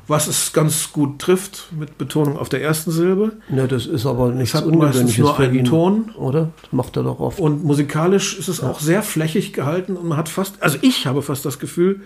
[0.08, 3.34] was es ganz gut trifft, mit Betonung auf der ersten Silbe.
[3.48, 6.12] Ne, das ist aber nichts hat meistens Ungewöhnliches nur einen ihn, Ton.
[6.18, 6.50] oder?
[6.64, 7.40] Das macht er doch oft.
[7.40, 11.22] Und musikalisch ist es auch sehr flächig gehalten und man hat fast, also ich habe
[11.22, 12.02] fast das Gefühl,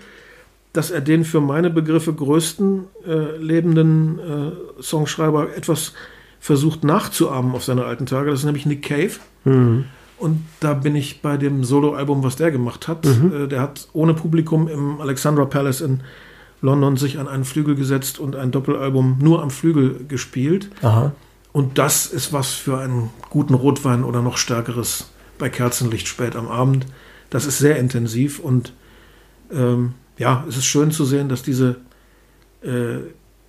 [0.73, 5.93] dass er den für meine Begriffe größten äh, lebenden äh, Songschreiber etwas
[6.39, 8.31] versucht nachzuahmen auf seine alten Tage.
[8.31, 9.13] Das ist nämlich Nick Cave.
[9.45, 9.85] Mhm.
[10.24, 13.03] Und da bin ich bei dem Soloalbum, was der gemacht hat.
[13.03, 13.43] Mhm.
[13.43, 15.99] Äh, der hat ohne Publikum im Alexandra Palace in
[16.61, 20.69] London sich an einen Flügel gesetzt und ein Doppelalbum nur am Flügel gespielt.
[20.82, 21.11] Aha.
[21.51, 26.47] Und das ist was für einen guten Rotwein oder noch stärkeres bei Kerzenlicht spät am
[26.47, 26.86] Abend.
[27.30, 28.71] Das ist sehr intensiv und
[29.51, 31.82] ähm, ja, es ist schön zu sehen, dass diese
[32.61, 32.99] äh,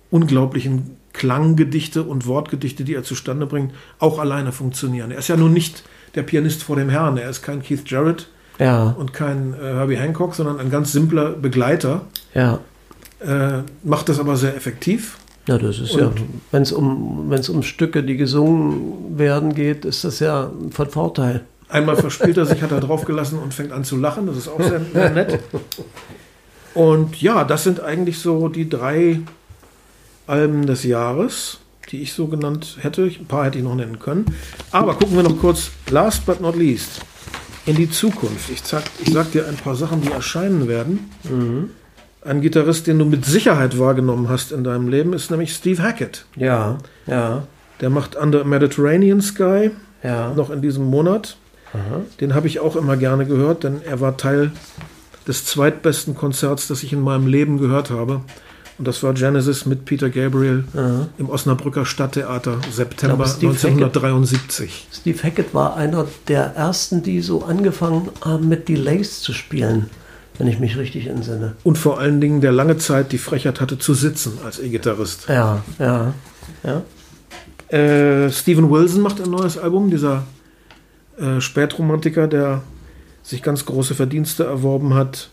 [0.09, 5.11] unglaublichen Klanggedichte und Wortgedichte, die er zustande bringt, auch alleine funktionieren.
[5.11, 5.85] Er ist ja nun nicht
[6.15, 8.27] der Pianist vor dem Herrn, er ist kein Keith Jarrett
[8.59, 8.95] ja.
[8.97, 12.01] und kein äh, Herbie Hancock, sondern ein ganz simpler Begleiter.
[12.33, 12.59] Ja.
[13.19, 15.17] Äh, macht das aber sehr effektiv.
[15.47, 20.03] Ja, das ist und ja, wenn es um, um Stücke, die gesungen werden, geht, ist
[20.03, 21.45] das ja von Vorteil.
[21.69, 24.27] Einmal verspielt er sich, hat er draufgelassen und fängt an zu lachen.
[24.27, 25.39] Das ist auch sehr, sehr nett.
[26.75, 29.21] Und ja, das sind eigentlich so die drei
[30.27, 31.59] Alben des Jahres,
[31.95, 33.03] die ich so genannt hätte.
[33.03, 34.25] Ein paar hätte ich noch nennen können.
[34.71, 36.99] Aber gucken wir noch kurz, last but not least,
[37.65, 38.49] in die Zukunft.
[38.49, 41.09] Ich sag, ich sag dir ein paar Sachen, die erscheinen werden.
[41.23, 41.69] Mhm.
[42.21, 46.25] Ein Gitarrist, den du mit Sicherheit wahrgenommen hast in deinem Leben, ist nämlich Steve Hackett.
[46.35, 47.43] Ja, ja.
[47.79, 49.71] Der macht Under Mediterranean Sky
[50.03, 50.33] ja.
[50.33, 51.37] noch in diesem Monat.
[51.71, 52.01] Aha.
[52.19, 54.51] Den habe ich auch immer gerne gehört, denn er war Teil
[55.27, 58.21] des zweitbesten Konzerts, das ich in meinem Leben gehört habe.
[58.77, 61.07] Und das war Genesis mit Peter Gabriel Aha.
[61.17, 64.69] im Osnabrücker Stadttheater September glaube, Steve 1973.
[64.69, 69.89] Hackett, Steve Hackett war einer der ersten, die so angefangen haben, mit Delays zu spielen,
[70.37, 71.55] wenn ich mich richtig entsinne.
[71.63, 75.29] Und vor allen Dingen, der lange Zeit die Frechheit hatte zu sitzen als E-Gitarrist.
[75.29, 76.13] Ja, ja,
[76.63, 76.81] ja.
[77.75, 80.23] Äh, Steven Wilson macht ein neues Album, dieser
[81.17, 82.61] äh, Spätromantiker, der
[83.23, 85.29] sich ganz große Verdienste erworben hat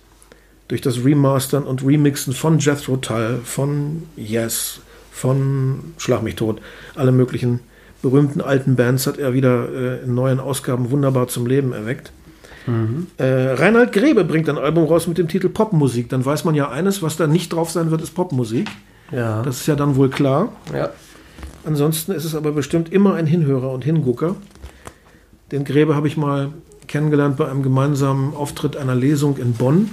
[0.73, 6.63] durch das Remastern und Remixen von Jethro Tull, von Yes, von Schlag mich tot,
[6.95, 7.61] alle möglichen
[8.01, 12.11] berühmten alten Bands hat er wieder äh, in neuen Ausgaben wunderbar zum Leben erweckt.
[12.67, 13.09] Mhm.
[13.19, 16.09] Äh, Reinhard Grebe bringt ein Album raus mit dem Titel Popmusik.
[16.09, 18.67] Dann weiß man ja eines, was da nicht drauf sein wird, ist Popmusik.
[19.11, 19.43] Ja.
[19.43, 20.53] Das ist ja dann wohl klar.
[20.73, 20.89] Ja.
[21.67, 24.37] Ansonsten ist es aber bestimmt immer ein Hinhörer und Hingucker.
[25.51, 26.55] Den Grebe habe ich mal
[26.89, 29.91] kennengelernt bei einem gemeinsamen Auftritt einer Lesung in Bonn.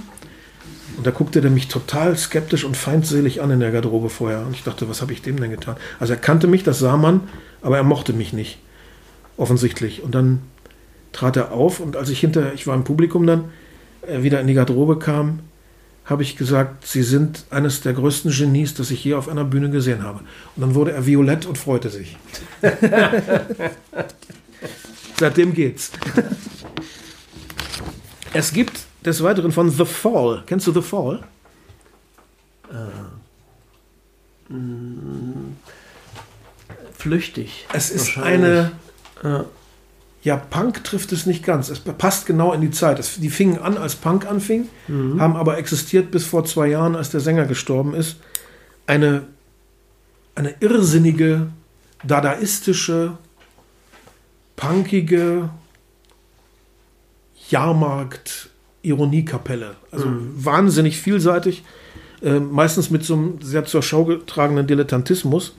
[0.96, 4.40] Und da guckte er mich total skeptisch und feindselig an in der Garderobe vorher.
[4.46, 5.76] Und ich dachte, was habe ich dem denn getan?
[5.98, 7.22] Also er kannte mich, das sah man,
[7.62, 8.58] aber er mochte mich nicht.
[9.36, 10.02] Offensichtlich.
[10.02, 10.40] Und dann
[11.12, 13.44] trat er auf und als ich hinter, ich war im Publikum dann,
[14.02, 15.40] äh, wieder in die Garderobe kam,
[16.04, 19.70] habe ich gesagt, Sie sind eines der größten Genies, das ich je auf einer Bühne
[19.70, 20.20] gesehen habe.
[20.56, 22.16] Und dann wurde er violett und freute sich.
[25.18, 25.92] Seitdem geht's.
[28.32, 30.42] es gibt des Weiteren von The Fall.
[30.46, 31.20] Kennst du The Fall?
[32.70, 35.52] Äh, mh,
[36.96, 37.66] flüchtig.
[37.72, 38.72] Es ist eine.
[39.22, 39.40] Äh,
[40.22, 41.70] ja, Punk trifft es nicht ganz.
[41.70, 42.98] Es passt genau in die Zeit.
[42.98, 45.18] Es, die fingen an, als Punk anfing, mhm.
[45.20, 48.16] haben aber existiert bis vor zwei Jahren, als der Sänger gestorben ist.
[48.86, 49.22] Eine,
[50.34, 51.46] eine irrsinnige,
[52.04, 53.16] dadaistische,
[54.56, 55.48] punkige
[57.48, 58.49] Jahrmarkt,
[58.82, 59.76] Ironiekapelle.
[59.90, 60.44] Also mhm.
[60.44, 61.62] wahnsinnig vielseitig,
[62.22, 65.54] äh, meistens mit so einem sehr zur Schau getragenen Dilettantismus.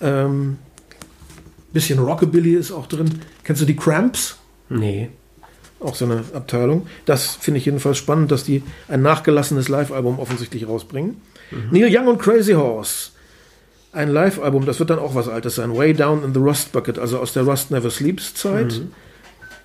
[0.00, 0.58] Ähm,
[1.72, 3.20] bisschen Rockabilly ist auch drin.
[3.44, 4.38] Kennst du die Cramps?
[4.68, 5.10] Nee.
[5.80, 6.86] Auch so eine Abteilung.
[7.06, 11.20] Das finde ich jedenfalls spannend, dass die ein nachgelassenes Live-Album offensichtlich rausbringen.
[11.50, 11.68] Mhm.
[11.70, 13.10] Neil Young und Crazy Horse.
[13.92, 15.74] Ein Live-Album, das wird dann auch was Altes sein.
[15.74, 18.72] Way Down in the Rust Bucket, also aus der Rust Never Sleeps Zeit.
[18.72, 18.92] Mhm.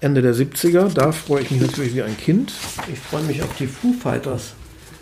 [0.03, 0.93] Ende der 70er.
[0.93, 2.53] Da freue ich mich natürlich wie ein Kind.
[2.91, 4.53] Ich freue mich auf die Foo Fighters.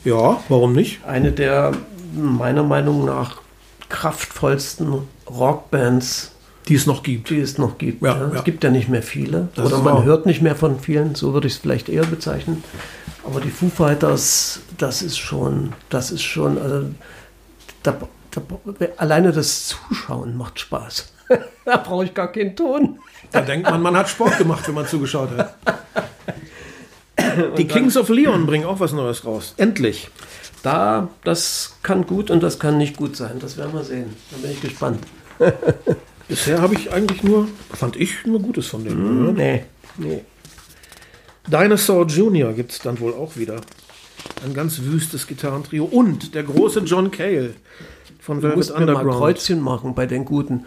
[0.03, 1.03] Ja, warum nicht?
[1.05, 1.73] Eine der
[2.13, 3.41] meiner Meinung nach
[3.89, 4.99] kraftvollsten
[5.29, 6.31] Rockbands,
[6.67, 7.29] die es noch gibt.
[7.29, 8.01] Die es noch gibt.
[8.01, 8.31] Ja, ja.
[8.35, 9.49] Es gibt ja nicht mehr viele.
[9.55, 10.03] Das Oder man wahr.
[10.03, 12.63] hört nicht mehr von vielen, so würde ich es vielleicht eher bezeichnen.
[13.23, 16.87] Aber die Foo Fighters, das ist schon, das ist schon, also
[17.83, 17.97] da,
[18.31, 18.41] da,
[18.97, 21.11] alleine das Zuschauen macht Spaß.
[21.65, 22.99] da brauche ich gar keinen Ton.
[23.31, 25.55] Da denkt man, man hat Sport gemacht, wenn man zugeschaut hat.
[27.57, 29.53] Die Kings of Leon bringen auch was Neues raus.
[29.57, 30.09] Endlich.
[30.63, 33.39] Da, das kann gut und das kann nicht gut sein.
[33.39, 34.15] Das werden wir sehen.
[34.31, 34.99] Da bin ich gespannt.
[36.27, 39.31] Bisher habe ich eigentlich nur, fand ich nur Gutes von denen.
[39.31, 39.63] Mm, nee,
[39.97, 40.23] nee.
[41.47, 42.53] Dinosaur Jr.
[42.53, 43.61] gibt es dann wohl auch wieder.
[44.45, 45.85] Ein ganz wüstes Gitarrentrio.
[45.85, 47.55] Und der große John Cale
[48.19, 49.07] von Velvet Underground.
[49.07, 50.65] Mal Kreuzchen machen bei den Guten.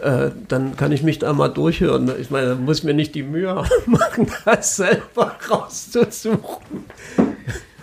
[0.00, 2.10] Äh, dann kann ich mich da mal durchhören.
[2.20, 3.54] Ich meine, da muss mir nicht die Mühe
[3.86, 6.84] machen, das selber rauszusuchen.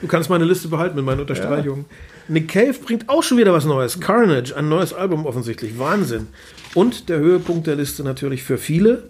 [0.01, 1.85] Du kannst meine Liste behalten mit meinen Unterstreichungen.
[1.87, 1.95] Ja.
[2.27, 3.99] Nick Cave bringt auch schon wieder was Neues.
[3.99, 5.77] Carnage, ein neues Album offensichtlich.
[5.77, 6.27] Wahnsinn.
[6.73, 9.09] Und der Höhepunkt der Liste natürlich für viele,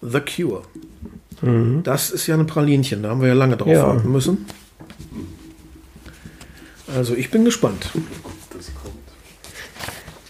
[0.00, 0.62] The Cure.
[1.42, 1.82] Mhm.
[1.82, 3.86] Das ist ja ein Pralinchen, da haben wir ja lange drauf ja.
[3.86, 4.46] warten müssen.
[6.94, 7.90] Also ich bin gespannt.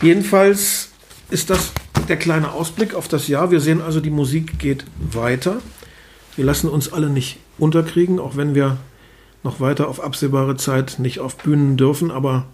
[0.03, 0.91] Jedenfalls
[1.31, 1.73] ist das
[2.09, 3.51] der kleine Ausblick auf das Jahr.
[3.51, 5.57] Wir sehen also, die Musik geht weiter.
[6.37, 8.77] Wir lassen uns alle nicht unterkriegen, auch wenn wir
[9.43, 12.11] noch weiter auf absehbare Zeit nicht auf Bühnen dürfen.
[12.11, 12.47] Aber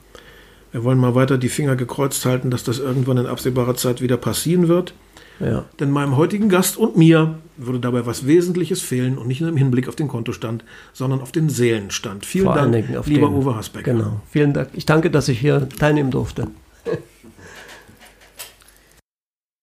[0.70, 4.16] wir wollen mal weiter die Finger gekreuzt halten, dass das irgendwann in absehbarer Zeit wieder
[4.16, 4.95] passieren wird.
[5.41, 5.65] Ja.
[5.81, 9.57] Denn meinem heutigen Gast und mir würde dabei was Wesentliches fehlen und nicht nur im
[9.57, 12.24] Hinblick auf den Kontostand, sondern auf den Seelenstand.
[12.24, 12.74] Vielen Vor Dank,
[13.07, 13.85] lieber den, Uwe Hasbeck.
[13.85, 14.20] Genau.
[14.31, 14.69] Vielen Dank.
[14.74, 16.49] Ich danke, dass ich hier teilnehmen durfte.